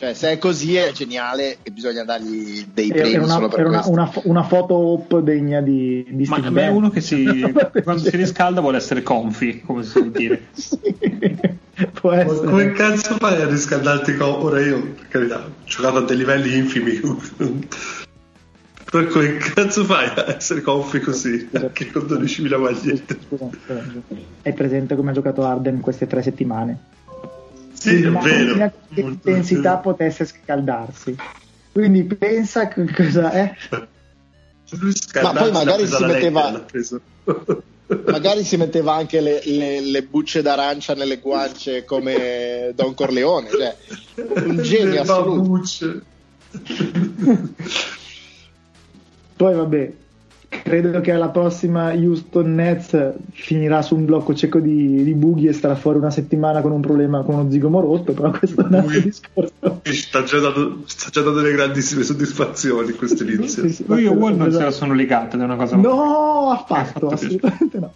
[0.00, 3.82] Cioè, se è così è geniale e bisogna dargli dei premi una, solo per una,
[3.84, 7.22] una, una, foto op degna di, di Ma a me è uno che si,
[7.84, 10.46] quando si riscalda vuole essere comfy, come si suol dire.
[10.56, 10.78] sì,
[11.92, 12.46] può essere.
[12.46, 14.28] Ma come cazzo fai a riscaldarti con...
[14.28, 16.98] Ora io, per carità, ho giocato a dei livelli infimi.
[18.90, 21.46] Per come cazzo fai a essere comfy così?
[21.52, 23.18] Anche con 12.000 magliette.
[23.28, 23.50] Scusa.
[24.44, 26.99] Hai presente come ha giocato Arden queste tre settimane?
[27.80, 28.54] Sì, è vero.
[28.54, 31.16] Che l'intensità potesse scaldarsi.
[31.72, 33.56] Quindi pensa che cosa è.
[35.22, 36.66] Ma poi magari si metteva.
[38.06, 43.74] magari si metteva anche le, le, le, bucce d'arancia nelle guance come Don Corleone, cioè
[44.44, 46.02] un genio assoluto.
[49.36, 49.92] Poi vabbè,
[50.50, 55.52] credo che alla prossima Houston Nets finirà su un blocco cieco di, di bughi e
[55.52, 58.74] starà fuori una settimana con un problema con uno zigomo rotto, però questo è un
[58.74, 59.80] altro discorso.
[59.84, 63.62] Sta già, dando, sta già dando delle grandissime soddisfazioni questo inizio.
[63.68, 65.76] Sì, sì, Io e Wall non se la sono legate da una cosa.
[65.76, 67.92] No, affatto, assolutamente no.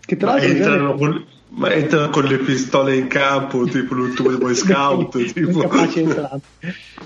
[0.00, 4.54] Che tra l'altro entrano con, ma entrano con le pistole in campo, tipo l'ultimo Boy
[4.54, 5.32] Scout.
[5.32, 5.68] tipo.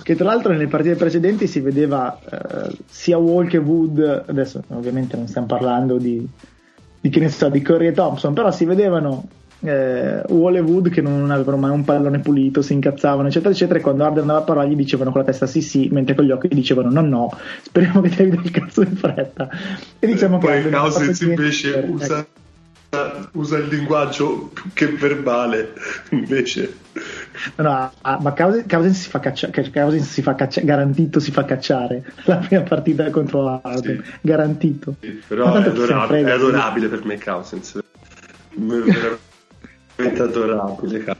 [0.03, 5.16] Che tra l'altro nelle partite precedenti si vedeva eh, sia Wall che Wood, adesso ovviamente
[5.16, 6.26] non stiamo parlando di,
[7.01, 9.26] di che ne so, di Curry e Thompson, però si vedevano
[9.61, 13.78] eh, Wall e Wood che non avevano mai un pallone pulito, si incazzavano, eccetera, eccetera.
[13.78, 16.26] E quando Arden andava a parlare gli dicevano con la testa sì, sì, mentre con
[16.26, 19.49] gli occhi gli dicevano no, no, speriamo che ti arrivi del cazzo in fretta.
[19.99, 22.42] E diciamo Poi che Cousins invece usa, ecco.
[23.32, 25.72] Usa, il linguaggio più che verbale,
[26.11, 26.78] invece.
[27.57, 32.05] No, ah, ma Cousins si fa cacciare, Cousins si fa caccia- garantito si fa cacciare
[32.24, 34.12] la prima partita contro Arden, sì.
[34.20, 34.97] garantito.
[35.01, 37.82] Sì, però è adorabile, è adorabile per me Cousins
[38.57, 41.16] veramente adorabile.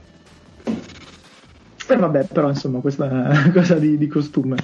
[1.87, 4.57] E vabbè, però insomma, questa è una cosa di, di costume.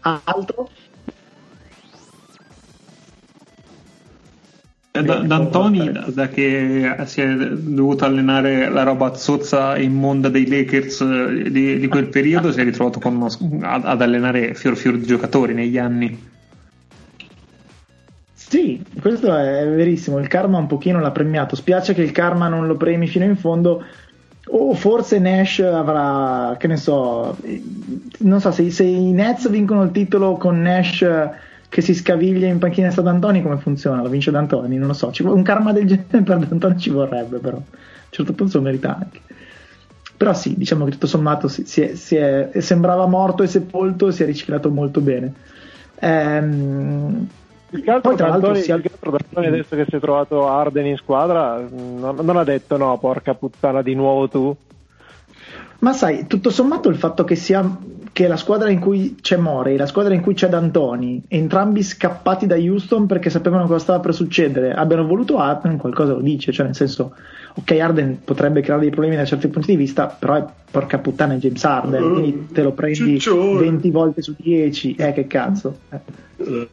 [0.00, 0.70] Altro?
[5.02, 11.78] Da, D'Antoni, da che si è dovuto allenare la roba zozza immonda dei Lakers di,
[11.78, 13.26] di quel periodo, si è ritrovato uno,
[13.62, 16.26] ad, ad, allenare fior fior di giocatori negli anni.
[18.32, 20.18] Sì, questo è verissimo.
[20.18, 21.54] Il karma un pochino l'ha premiato.
[21.54, 23.84] Spiace che il karma non lo premi fino in fondo.
[24.50, 27.36] O forse Nash avrà, che ne so,
[28.20, 31.04] non so se, se i Nets vincono il titolo con Nash
[31.68, 34.02] che si scaviglia in panchina sta D'Antoni, come funziona?
[34.02, 34.76] Lo vince D'Antoni?
[34.76, 35.12] Non lo so.
[35.24, 37.56] un karma del genere per D'Antoni ci vorrebbe, però.
[37.56, 37.64] A un
[38.10, 39.20] certo punto lo merita anche.
[40.16, 44.08] Però sì, diciamo che tutto sommato si, si è, si è, sembrava morto e sepolto
[44.08, 45.32] e si è riciclato molto bene.
[46.00, 47.28] Ehm,
[47.70, 48.72] il che altro, tra l'altro, si...
[48.72, 53.82] adesso che si è trovato Arden in squadra, non, non, ha detto no, porca puttana,
[53.82, 54.56] di nuovo tu.
[55.80, 57.60] Ma sai, tutto sommato il fatto che sia
[58.18, 62.48] che la squadra in cui c'è Morey, la squadra in cui c'è D'Antoni, entrambi scappati
[62.48, 66.66] da Houston perché sapevano cosa stava per succedere, abbiano voluto Arden, qualcosa lo dice, cioè
[66.66, 67.14] nel senso,
[67.54, 71.34] ok, Arden potrebbe creare dei problemi da certi punti di vista, però è porca puttana
[71.34, 73.60] è James Arden, uh, quindi te lo prendi Ciccione.
[73.60, 75.78] 20 volte su 10, eh che cazzo.
[75.90, 76.68] Eh.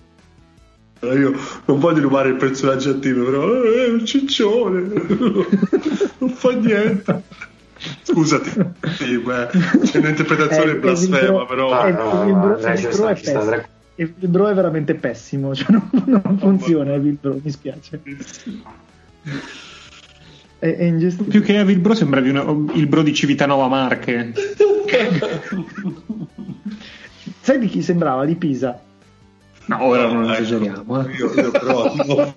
[1.02, 1.34] Io
[1.66, 4.82] non voglio rubare il personaggio attivo, però eh, è un ciccione,
[6.18, 7.22] non fa niente.
[8.02, 8.50] Scusati,
[8.98, 9.48] sì, beh,
[9.84, 11.72] c'è un'interpretazione eh, blasfema, però.
[11.72, 13.64] Ah, no, il, bro, il, bro è pessimo.
[13.96, 15.90] il bro è veramente pessimo, cioè non,
[16.24, 18.02] non funziona il bro, mi spiace.
[20.60, 24.34] È, è Più che Evil Bro sembra il bro di Civitanova Marche.
[27.42, 28.26] Sai di chi sembrava?
[28.26, 28.82] Di Pisa.
[29.68, 31.06] No, ora non esageriamo.
[31.06, 31.12] Eh.
[31.16, 32.36] Io, io però non ho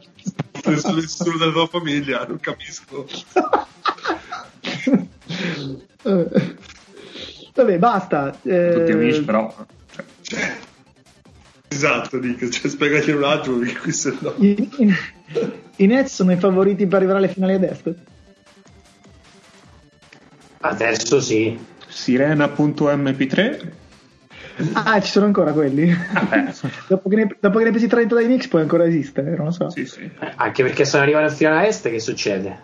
[0.60, 3.06] preso nessuno della tua famiglia, non capisco.
[7.54, 8.38] Vabbè, basta.
[8.42, 8.72] Eh...
[8.74, 9.54] Tutti amici, però.
[10.22, 10.56] Cioè,
[11.68, 14.34] esatto, Nick, cioè, spiegati un attimo perché qui se no...
[14.38, 14.94] I, i,
[15.76, 17.94] I Nets sono i favoriti per arrivare alle finali ad est?
[20.60, 21.58] Adesso sì.
[21.88, 23.76] Sirena.mp3
[24.72, 25.90] Ah, ci sono ancora quelli?
[25.90, 26.52] Ah,
[26.88, 29.50] dopo, che ne, dopo che ne presi 30 dai Knicks puoi ancora esistere, non lo
[29.52, 29.70] so.
[29.70, 30.10] sì, sì.
[30.36, 32.58] Anche perché se non arrivano al finale est, che succede?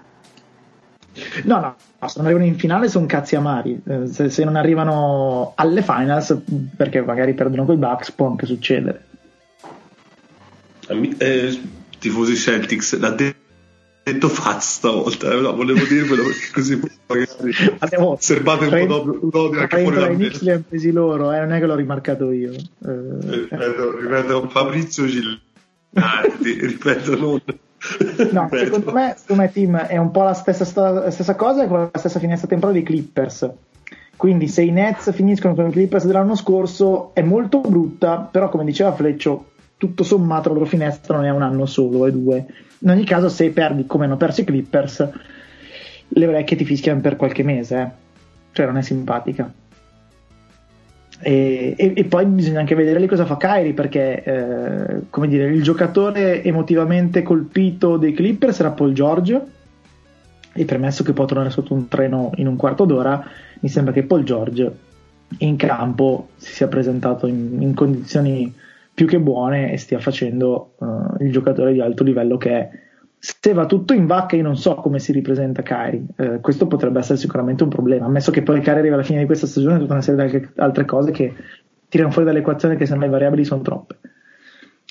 [1.45, 3.81] No, no, no, se non arrivano in finale sono cazzi amari.
[3.87, 6.37] Eh, se, se non arrivano alle finals,
[6.77, 9.05] perché magari perdono coi Bucks, può anche succedere.
[11.19, 11.61] Eh,
[11.99, 13.35] tifosi Celtics, l'ha de-
[14.03, 19.29] detto Faz stavolta, eh, no, volevo dirvelo perché così magari Abbiamo serbate un po' d'odio
[19.31, 20.29] d'odio anche fuori da me.
[20.29, 22.53] Li hanno presi loro, eh, non è che l'ho rimarcato io.
[22.53, 22.59] Eh,
[23.21, 27.43] Ripeto, ripeto, Fabrizio Gilardi, ripeto, non...
[28.33, 31.91] No, secondo me, secondo me, Tim, è un po' la stessa, la stessa cosa con
[31.93, 33.51] la stessa finestra temporale dei Clippers.
[34.17, 38.65] Quindi se i Nets finiscono con i Clippers dell'anno scorso è molto brutta, però come
[38.65, 42.47] diceva Fleccio, tutto sommato la loro finestra non è un anno solo, è due.
[42.79, 45.09] In ogni caso se perdi come hanno perso i Clippers,
[46.09, 47.91] le orecchie ti fischiano per qualche mese, eh.
[48.53, 49.53] cioè non è simpatica.
[51.21, 55.47] E, e- e poi bisogna anche vedere lì cosa fa Kyrie perché eh, come dire
[55.47, 59.43] il giocatore emotivamente colpito dei Clippers era Paul George.
[60.57, 63.25] E premesso che può tornare sotto un treno in un quarto d'ora
[63.61, 64.73] mi sembra che Paul George
[65.39, 68.53] in campo si sia presentato in, in condizioni
[68.93, 72.71] più che buone e stia facendo eh, il giocatore di alto livello che è
[73.25, 76.05] se va tutto in vacca io non so come si ripresenta Kyrie.
[76.17, 79.25] Eh, questo potrebbe essere sicuramente un problema ammesso che poi Kyrie arriva alla fine di
[79.25, 81.33] questa stagione e tutta una serie di altre cose che
[81.89, 83.99] tirano fuori dall'equazione che semmai le variabili sono troppe.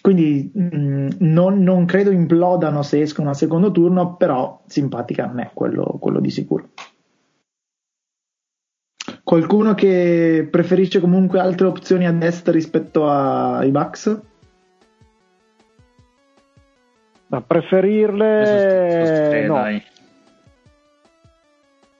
[0.02, 5.52] Quindi mh, non, non credo implodano se escono al secondo turno però simpatica non è
[5.54, 6.70] quello, quello di sicuro.
[9.24, 14.22] Qualcuno che preferisce comunque altre opzioni a destra rispetto ai Bucks
[17.34, 19.56] Ma preferirle Eh, no.
[19.56, 19.82] dai.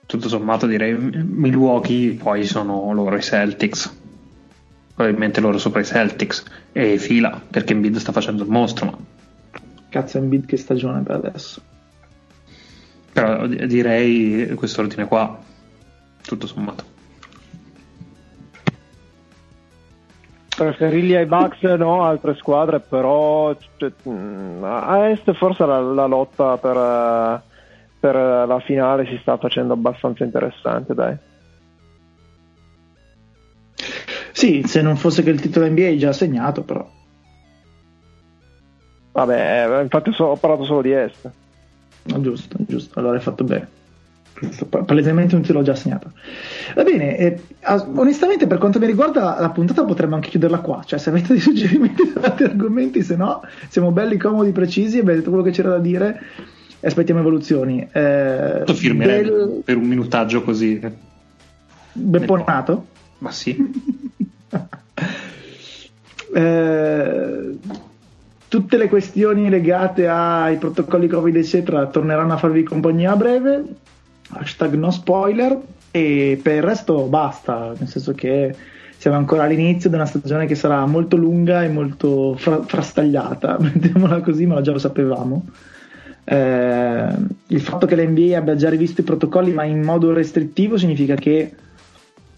[0.06, 4.02] Tutto sommato direi Milwaukee, poi sono loro i Celtics.
[4.94, 8.86] Probabilmente loro sopra i Celtics e fila perché Embiid sta facendo il mostro.
[8.86, 8.96] Ma...
[9.88, 11.60] cazzo Embiid che stagione per adesso
[13.12, 15.36] Però di- direi quest'ordine qua,
[16.22, 16.84] tutto sommato.
[20.54, 26.58] Preferirli ai Bucks no, altre squadre, però cioè, mh, a est forse la, la lotta
[26.58, 27.42] per, eh,
[27.98, 31.16] per la finale si sta facendo abbastanza interessante, dai.
[34.32, 36.90] sì se non fosse che il titolo NBA è già assegnato però
[39.12, 41.30] Vabbè, eh, infatti so- ho parlato solo di est.
[42.06, 43.70] No, giusto, giusto, allora hai fatto bene.
[44.68, 46.12] Pa- Palesemente un tiro l'ho già segnato.
[46.74, 47.40] Va bene, eh,
[47.94, 51.40] onestamente per quanto mi riguarda la puntata potremmo anche chiuderla qua, cioè se avete dei
[51.40, 55.70] suggerimenti su altri argomenti, se no siamo belli, comodi, precisi, abbiamo detto quello che c'era
[55.70, 56.20] da dire
[56.80, 57.88] e aspettiamo evoluzioni.
[57.90, 60.80] Eh, firmerei bel- per un minutaggio così.
[61.92, 62.86] Bepponato?
[63.18, 63.56] Ma sì.
[66.36, 67.58] Eh,
[68.48, 73.64] tutte le questioni legate ai protocolli Covid, eccetera, torneranno a farvi compagnia a breve.
[74.38, 75.58] Hashtag no spoiler.
[75.90, 78.54] E per il resto basta, nel senso che
[78.96, 84.20] siamo ancora all'inizio di una stagione che sarà molto lunga e molto fra- frastagliata, mettiamola
[84.20, 85.44] così, ma già lo sapevamo.
[86.24, 87.08] Eh,
[87.48, 91.54] il fatto che l'NBA abbia già rivisto i protocolli ma in modo restrittivo significa che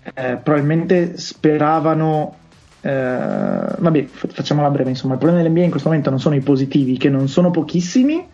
[0.02, 2.34] eh, probabilmente speravano
[2.80, 6.40] eh, vabbè fa- facciamola breve insomma il problema dell'NBA in questo momento non sono i
[6.40, 8.26] positivi che non sono pochissimi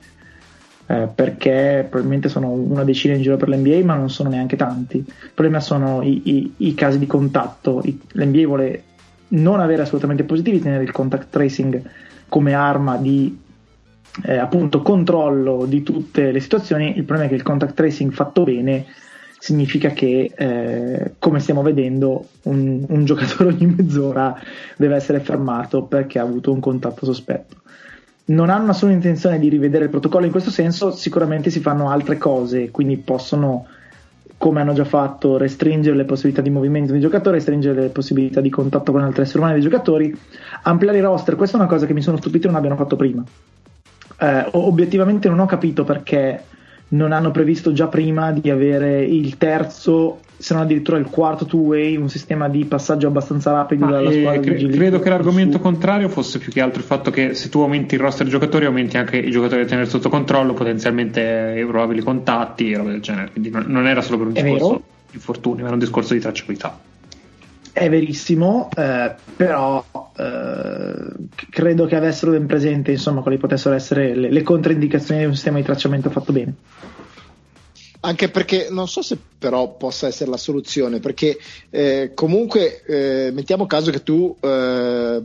[0.92, 4.98] eh, perché probabilmente sono una decina in giro per l'NBA ma non sono neanche tanti.
[4.98, 7.80] Il problema sono i, i- i casi di contatto.
[7.82, 8.82] I- l'NBA vuole
[9.28, 11.82] non avere assolutamente positivi tenere il contact tracing
[12.28, 13.40] come arma di
[14.24, 16.88] eh, appunto controllo di tutte le situazioni.
[16.98, 18.84] Il problema è che il contact tracing fatto bene
[19.38, 24.38] significa che eh, come stiamo vedendo un, un giocatore ogni mezz'ora
[24.76, 27.60] deve essere fermato perché ha avuto un contatto sospetto
[28.26, 30.26] non hanno nessuna intenzione di rivedere il protocollo.
[30.26, 33.66] In questo senso sicuramente si fanno altre cose quindi possono
[34.42, 38.50] come hanno già fatto restringere le possibilità di movimento dei giocatori restringere le possibilità di
[38.50, 40.12] contatto con altri esseri umani dei giocatori
[40.62, 41.36] ampliare i roster.
[41.36, 43.22] Questa è una cosa che mi sono stupito non abbiano fatto prima.
[44.18, 46.42] Eh, obiettivamente non ho capito perché
[46.92, 51.96] non hanno previsto già prima di avere il terzo, se non addirittura il quarto two-way,
[51.96, 55.56] un sistema di passaggio abbastanza rapido Ma, dalla eh, squadra cre- di credo che l'argomento
[55.56, 58.66] su- contrario fosse più che altro il fatto che se tu aumenti il roster giocatori
[58.66, 63.00] aumenti anche i giocatori da tenere sotto controllo potenzialmente i probabili contatti e roba del
[63.00, 63.30] genere.
[63.30, 64.82] Quindi non, non era solo per un È discorso vero.
[65.10, 66.78] di infortunio era un discorso di tracciabilità
[67.72, 69.82] È verissimo, eh, però
[70.14, 70.92] eh,
[71.48, 75.56] credo che avessero ben presente insomma quali potessero essere le, le controindicazioni di un sistema
[75.56, 76.54] di tracciamento fatto bene.
[78.00, 81.38] Anche perché non so se però possa essere la soluzione, perché
[81.70, 85.22] eh, comunque eh, mettiamo caso che tu eh,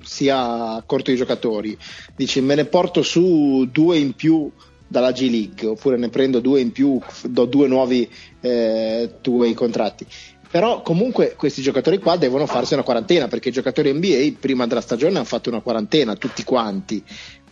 [0.00, 1.76] sia corto di giocatori,
[2.16, 4.50] dici me ne porto su due in più
[4.86, 8.08] dalla G League oppure ne prendo due in più, do due nuovi
[8.40, 10.06] eh, two-way contratti
[10.52, 14.82] però comunque questi giocatori qua devono farsi una quarantena perché i giocatori NBA prima della
[14.82, 17.02] stagione hanno fatto una quarantena tutti quanti.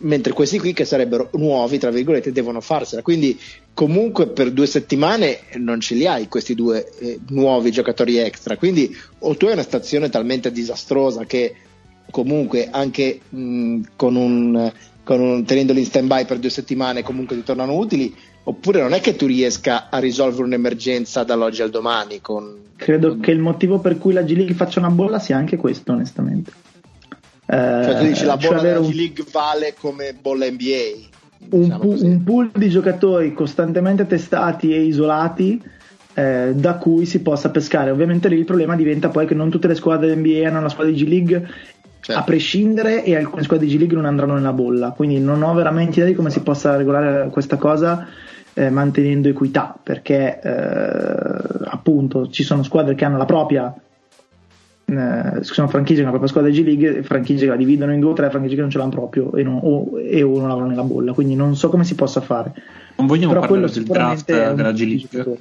[0.01, 3.01] Mentre questi qui che sarebbero nuovi tra virgolette devono farsela.
[3.01, 3.39] Quindi
[3.73, 8.55] comunque per due settimane non ce li hai questi due eh, nuovi giocatori extra.
[8.55, 11.55] Quindi o tu hai una stazione talmente disastrosa che
[12.11, 14.71] comunque anche mh, con un,
[15.19, 19.01] un tenendoli in stand by per due settimane comunque ti tornano utili oppure non è
[19.01, 22.21] che tu riesca a risolvere un'emergenza dall'oggi al domani.
[22.21, 23.19] Con, Credo con...
[23.19, 26.51] che il motivo per cui la G League faccia una bolla sia anche questo, onestamente.
[27.45, 31.09] Cioè, tu dici la bolla cioè della G League vale come bolla NBA.
[31.49, 35.61] Un, diciamo pu- un, pool di giocatori costantemente testati e isolati
[36.13, 37.91] eh, da cui si possa pescare.
[37.91, 40.93] Ovviamente lì il problema diventa poi che non tutte le squadre NBA hanno una squadra
[40.93, 41.49] di G League
[42.01, 42.21] certo.
[42.21, 44.91] a prescindere e alcune squadre di G League non andranno nella bolla.
[44.91, 48.07] Quindi non ho veramente idea di come si possa regolare questa cosa
[48.53, 53.73] eh, mantenendo equità, perché eh, appunto ci sono squadre che hanno la propria
[54.91, 57.93] eh, sono franchigie che hanno la propria squadra di G League, franchigie che la dividono
[57.93, 60.37] in due o tre, franchigie che non ce l'hanno proprio e, non, o, e o
[60.37, 62.51] non lavorano nella bolla, quindi non so come si possa fare.
[62.97, 65.37] Non vogliamo Però parlare del draft della G League?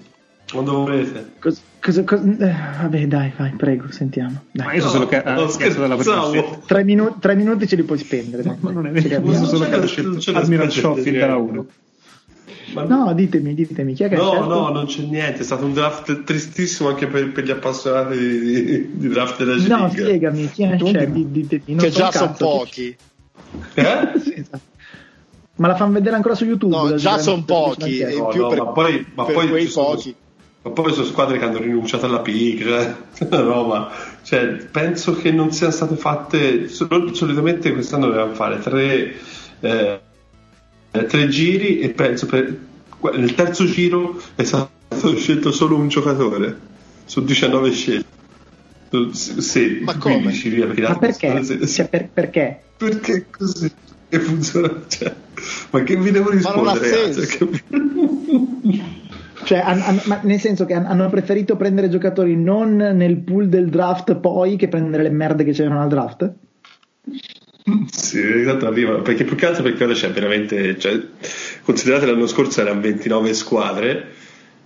[0.50, 1.32] Quando volete.
[1.38, 4.44] Cosa, cosa, cosa, eh, vabbè, dai, vai, prego, sentiamo.
[4.50, 4.66] Dai.
[4.66, 7.82] Ma io so solo che ha chiesto dalla prima tre, minu- tre minuti ce li
[7.84, 8.42] puoi spendere.
[8.42, 8.56] Dai.
[8.60, 11.66] Ma non è vero, io so solo che ha scelto Admiral Shopping dalla 1.
[12.72, 14.46] Ma no, ditemi, ditemi, chi è che No, scelto?
[14.48, 18.64] no, non c'è niente, è stato un draft tristissimo anche per, per gli appassionati di,
[18.64, 21.12] di, di draft della G No, spiegami, chi è scelto?
[21.12, 22.96] Di, di, di, che già sono pochi.
[23.74, 23.84] Eh?
[24.22, 24.60] sì, esatto.
[25.56, 26.74] Ma la fanno vedere ancora su YouTube?
[26.74, 29.48] No, già sono pochi, e in No, più no, per, ma poi, ma per poi
[29.48, 30.14] quei ci sono- pochi.
[30.62, 32.94] Ma poi sono squadre che hanno rinunciato alla PIC, cioè,
[33.30, 33.90] una roba.
[34.22, 36.68] Cioè, penso che non siano state fatte.
[36.68, 39.14] sol- Solitamente quest'anno dovevamo fare tre,
[39.60, 40.00] eh,
[40.90, 42.58] tre giri e penso per,
[43.14, 44.68] nel terzo giro è stato
[45.16, 46.58] scelto solo un giocatore
[47.06, 48.18] su 19 scelte.
[49.12, 50.20] Sì, Ma come?
[50.20, 51.44] 15 via, perché Ma perché?
[51.44, 51.66] sì, sì.
[51.74, 52.60] Cioè, per- perché?
[52.76, 53.72] Perché così?
[54.08, 54.82] E funziona.
[54.88, 55.14] Cioè,
[55.70, 57.14] ma che vi devo Ma non ha rispondere?
[59.44, 63.48] Cioè, han- han- ma nel senso che han- hanno preferito prendere giocatori non nel pool
[63.48, 66.32] del draft poi che prendere le merde che c'erano al draft?
[67.90, 70.98] Sì, esatto, arriva, perché più che altro perché ora c'è veramente, cioè,
[71.62, 74.06] considerate l'anno scorso erano 29 squadre,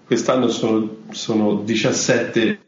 [0.07, 2.59] quest'anno sono, sono 17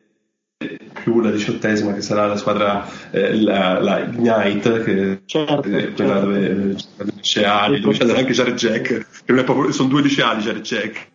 [1.03, 6.15] più la diciottesima che sarà la squadra, eh, la, la Ignite, che Certo, è quella
[6.15, 6.27] certo.
[6.27, 10.43] dove c'è liceali, dove c'è anche Jared Jack, che non è proprio, sono due liceali
[10.43, 11.07] Jared Jack,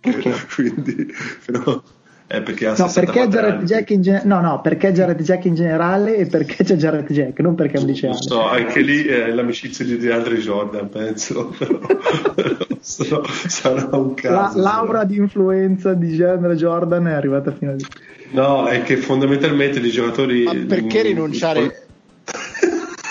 [0.54, 1.12] quindi,
[1.44, 1.82] però,
[2.26, 3.64] è perché ha No, 64 perché Jared anni.
[3.66, 7.40] Jack in gen- no, no, perché Jared Jack in generale e perché c'è Jared Jack,
[7.40, 8.12] non perché è un liceale.
[8.14, 11.52] Non so, anche lì è l'amicizia di DeAndre Jordan, penso.
[11.58, 11.78] Però,
[12.80, 14.58] so- sarà un La, caso.
[14.60, 17.84] l'aura di influenza di Jared Jordan è arrivata fino a lì.
[18.30, 20.44] No, è che fondamentalmente i giocatori.
[20.44, 21.86] Ma perché rinunciare?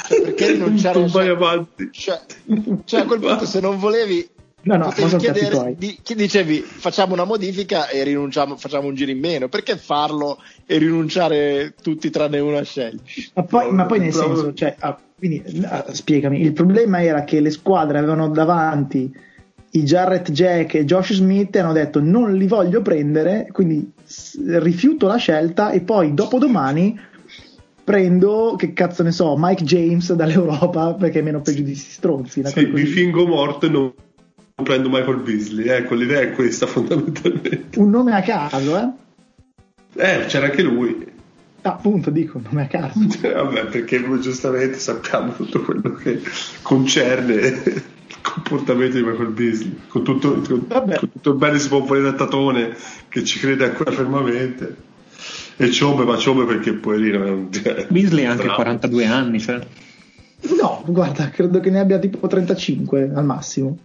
[0.08, 0.98] Cioè, perché rinunciare?
[1.00, 1.90] Non vai avanti.
[1.92, 2.20] cioè,
[2.86, 4.28] cioè, a quel punto se non volevi
[4.62, 5.76] No, no, ma sono cazzi chiedere tuoi.
[5.78, 10.38] di, chi dicevi facciamo una modifica e rinunciamo facciamo un giro in meno perché farlo
[10.66, 13.00] e rinunciare tutti tranne uno a scegliere
[13.36, 17.24] Ma poi, ma poi nel Proprio- senso, cioè, ah, quindi, ah, spiegami, il problema era
[17.24, 19.28] che le squadre avevano davanti
[19.72, 23.92] i Jarrett Jack e Josh Smith e hanno detto non li voglio prendere, quindi
[24.56, 27.00] rifiuto la scelta e poi dopodomani
[27.84, 32.40] prendo, che cazzo ne so, Mike James dall'Europa perché è meno peggio di sti stronzi.
[32.40, 33.94] una Sì, mi fingo morto e non
[34.64, 35.68] prendo Michael Beasley.
[35.68, 37.80] Ecco, l'idea è questa fondamentalmente.
[37.80, 38.90] Un nome a caso, eh?
[39.96, 41.08] Eh, c'era anche lui.
[41.62, 43.00] Appunto, dico, un nome a caso.
[43.22, 46.22] Eh, Vabbè, perché noi giustamente sappiamo tutto quello che
[46.62, 47.84] concerne il
[48.22, 51.00] comportamento di Michael Beasley, con tutto, con, Vabbè.
[51.00, 52.76] con tutto il bene si può volere a Tatone
[53.10, 54.88] che ci crede ancora fermamente.
[55.58, 57.52] E Ciombe, ma Ciombe perché poverino è un...
[57.52, 58.62] cioè, Beasley ha anche bravo.
[58.62, 59.60] 42 anni, cioè.
[60.42, 63.78] No, guarda, credo che ne abbia tipo 35 al massimo.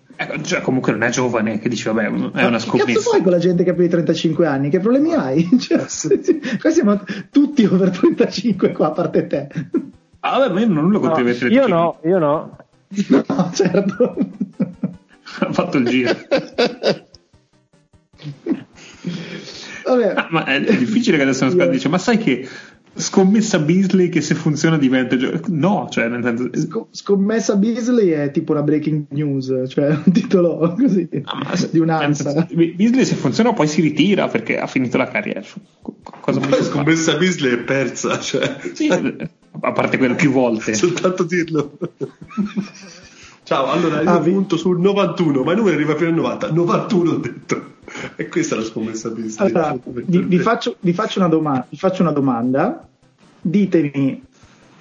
[0.43, 3.11] Cioè, comunque non è giovane, che dici, vabbè, è una Che cazzo scommessa.
[3.11, 4.71] fai con la gente che ha più di 35 anni?
[4.71, 5.49] Che problemi hai?
[5.59, 5.85] Cioè,
[6.61, 7.01] qua siamo
[7.31, 9.49] tutti over 35 qua, a parte te.
[10.21, 11.19] Ah, vabbè, ma io non ho nulla No,
[11.49, 12.57] io no, io no.
[13.09, 14.17] No, certo.
[15.41, 16.13] Ha fatto il giro.
[19.85, 22.49] Vabbè, Ah, ma è, è difficile che adesso una squadra dice, ma sai che
[22.97, 28.31] scommessa Beasley che se funziona diventa gio- no cioè nel senso Sc- scommessa Beasley è
[28.31, 32.47] tipo una breaking news, cioè un titolo così Ah, se- di un'ansa.
[32.53, 35.43] Beasley se funziona poi si ritira perché ha finito la carriera
[35.83, 36.71] Co- cosa Poi vuoi fare?
[36.73, 41.77] scommessa Beasley è persa, cioè, Sì, a parte quello più volte soltanto dirlo.
[43.45, 46.51] Ciao, allora io Ah, vi- punto sul 91, ma il numero arriva fino al 90.
[46.53, 47.73] 91 ho detto.
[48.17, 49.51] E questa è la scommessa Beasley.
[49.51, 52.89] Allora, vi, vi faccio, vi faccio una doma- vi faccio una domanda.
[53.43, 54.23] Ditemi,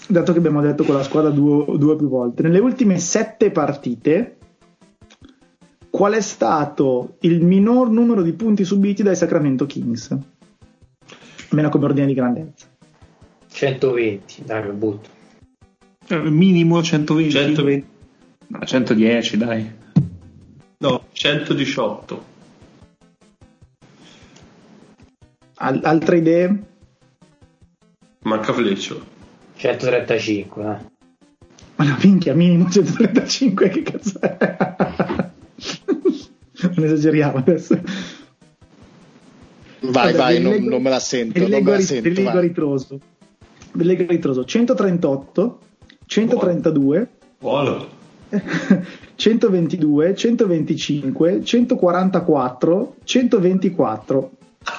[0.07, 3.51] dato che abbiamo detto con la squadra due, due o più volte, nelle ultime sette
[3.51, 4.37] partite,
[5.89, 10.17] qual è stato il minor numero di punti subiti dai Sacramento Kings?
[11.49, 12.65] Almeno come ordine di grandezza.
[13.51, 15.09] 120, dai, lo butto.
[16.07, 17.85] Eh, minimo 120 120,
[18.53, 19.81] No, 110 dai
[20.83, 22.25] no, 118.
[25.55, 26.63] Al- altre idee?
[28.23, 29.01] Manca Fleccio.
[29.55, 30.91] 135, eh.
[31.75, 34.37] Ma la minchia, minimo 135, che cazzo è?
[36.75, 37.79] non esageriamo adesso.
[39.79, 41.39] Vai, Vabbè, vai, non, non me la sento.
[41.39, 42.21] Non leggo me la a sento.
[42.21, 42.41] a vai.
[42.41, 42.99] ritroso.
[43.71, 44.43] A ritroso.
[44.43, 45.59] 138,
[46.05, 47.09] 132,
[47.39, 48.01] Buono.
[49.15, 54.31] 122, 125, 144, 124.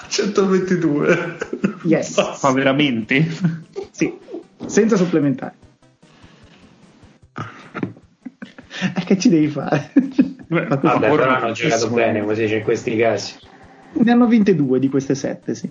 [0.09, 1.37] 122.
[1.85, 3.27] Yes, ma veramente
[3.91, 4.13] sì,
[4.67, 5.55] senza supplementari.
[8.97, 9.93] E che ci devi fare?
[10.47, 13.35] Beh, Ma ah, Vabbè, però hanno giocato bene, come si dice in questi casi.
[13.93, 15.71] Ne hanno vinte due di queste sette, sì.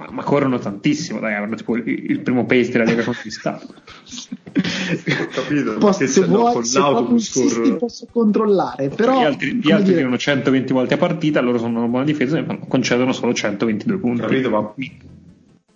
[0.00, 5.26] Ma, ma corrono tantissimo dai avranno tipo il, il primo pace della Lega conquistato Ho
[5.32, 7.76] capito, Posso- se se no vuoi, con se l'autobus corrono.
[7.76, 11.78] posso controllare, però gli altri, gli altri dire, tirano 120 volte a partita loro sono
[11.78, 14.72] una buona difesa e concedono solo 122 punti Capito, ma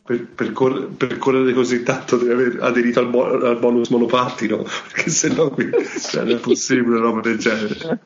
[0.07, 4.57] per, per corre- per correre così tanto devi aver aderito al, bo- al bonus monopattino,
[4.93, 5.71] perché sennò qui
[6.01, 8.01] cioè, non è possibile una roba del genere.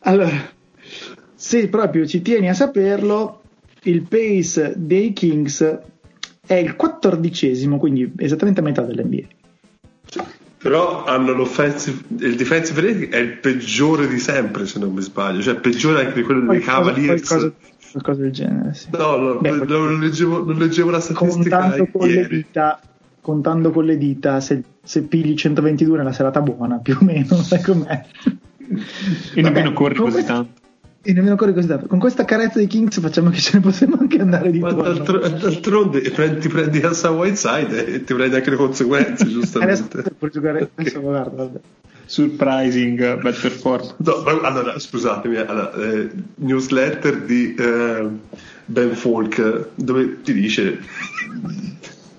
[0.00, 0.50] Allora,
[1.46, 3.40] se proprio ci tieni a saperlo,
[3.84, 5.78] il pace dei Kings
[6.44, 9.26] è il quattordicesimo, quindi esattamente a metà dell'NBA.
[10.58, 15.40] Però hanno l'offensive, il defensive rating è il peggiore di sempre, se non mi sbaglio,
[15.40, 17.28] cioè peggiore anche di quello dei Qualcosa, Cavaliers.
[17.28, 17.52] qualcosa,
[17.92, 18.88] qualcosa del genere, sì.
[18.90, 22.80] No, no, Beh, non, leggevo, non leggevo la statistica contando con le dita,
[23.20, 27.62] contando con le dita se, se pigli 122 nella serata buona, più o meno, sai
[27.62, 28.04] com'è.
[29.32, 30.64] e nemmeno corri così tanto
[31.08, 31.86] E nemmeno così tanto.
[31.86, 35.20] Con questa carezza di Kings facciamo che ce ne possiamo anche andare di Ma d'altro-
[35.20, 40.02] d'altronde prendi- ti prendi Assa Whiteside e ti prendi anche le conseguenze, Adesso giustamente.
[40.18, 41.58] puoi giocare, adesso guarda, vabbè.
[42.06, 48.08] surprising bad performance No, allora, scusatemi, allora, eh, newsletter di eh,
[48.64, 50.80] Ben Folk dove ti dice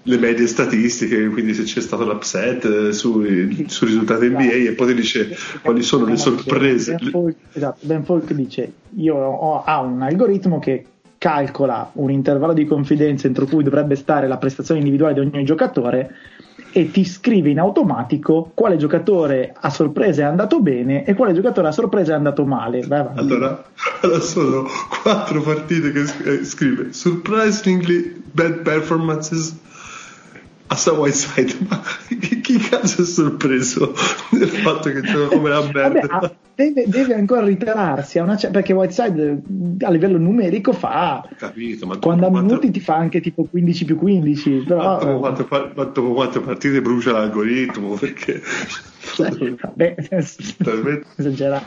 [0.07, 4.87] le medie statistiche, quindi se c'è stato l'upset eh, sui, sui risultati NBA e poi
[4.87, 6.95] ti dice quali sono le sorprese.
[6.99, 10.85] Ben Folk, esatto, Ben Folk dice: Io ho ha un algoritmo che
[11.17, 16.15] calcola un intervallo di confidenza entro cui dovrebbe stare la prestazione individuale di ogni giocatore
[16.71, 21.67] e ti scrive in automatico quale giocatore a sorpresa è andato bene e quale giocatore
[21.67, 22.85] a sorpresa è andato male.
[22.87, 23.63] Allora,
[24.01, 24.67] allora sono
[25.01, 29.55] quattro partite che eh, scrive surprisingly bad performances
[30.67, 31.81] a Whiteside ma
[32.41, 33.93] chi, cazzo è sorpreso
[34.31, 36.35] del fatto che gioca come la merda?
[36.55, 39.41] deve, deve ancora ritararsi a una cer- perché Whiteside
[39.79, 43.85] eh, a livello numerico fa capito ma quando quattro- minuti ti fa anche tipo 15
[43.85, 48.41] più 15 ma però dopo ma dopo quattro partite brucia l'algoritmo perché
[49.19, 49.95] eh, vabbè,
[50.63, 51.05] talmente.
[51.15, 51.65] esagerato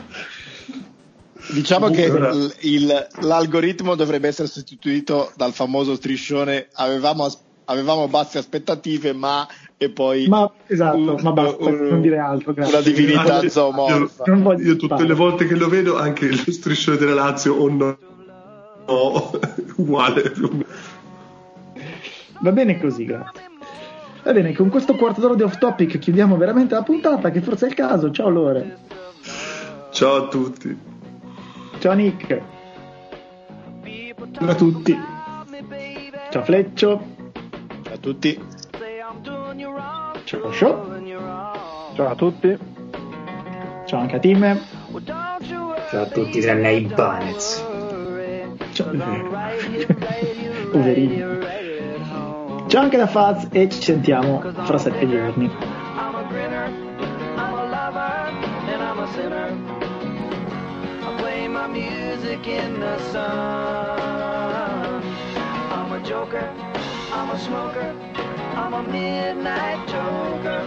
[1.53, 8.07] Diciamo che Ora- l- il- l'algoritmo dovrebbe essere sostituito dal famoso striscione avevamo, as- avevamo
[8.07, 9.47] basse aspettative ma
[9.77, 12.73] e poi ma esatto un- ma basta un- non dire altro grazie.
[12.77, 14.23] una divinità Io- zoomorfa.
[14.35, 15.07] voglio io tutte fare.
[15.07, 17.97] le volte che lo vedo anche lo striscione della Lazio o no,
[18.87, 19.31] no
[19.77, 20.33] uguale
[22.41, 23.49] va bene così grazie.
[24.23, 27.65] Va bene con questo quarto d'ora di off topic chiudiamo veramente la puntata che forse
[27.65, 28.11] è il caso.
[28.11, 28.77] Ciao Lore.
[29.91, 30.77] Ciao a tutti.
[31.79, 32.41] Ciao Nick.
[34.31, 34.95] Ciao a tutti.
[36.29, 37.10] ciao Fleccio
[38.01, 38.37] tutti
[40.25, 40.99] ciao Show
[41.93, 42.57] Ciao a tutti.
[43.85, 44.59] ciao anche a Tim
[45.05, 47.63] Ciao a tutti tranne ai Banez.
[48.71, 48.89] ciao
[50.71, 51.39] poverino
[52.67, 56.69] ciao anche da Faz e ci sentiamo fra sette giorni I'm a grinner,
[57.35, 58.31] I'm a lover,
[58.67, 59.51] and I'm a sinner.
[61.01, 63.91] I play my music in the sun.
[66.03, 67.00] joker.
[67.13, 67.93] I'm a smoker.
[68.55, 70.61] I'm a midnight joker.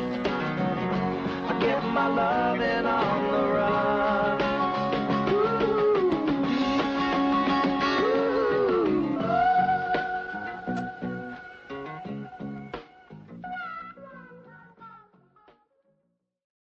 [1.49, 4.23] I get my loving on the run.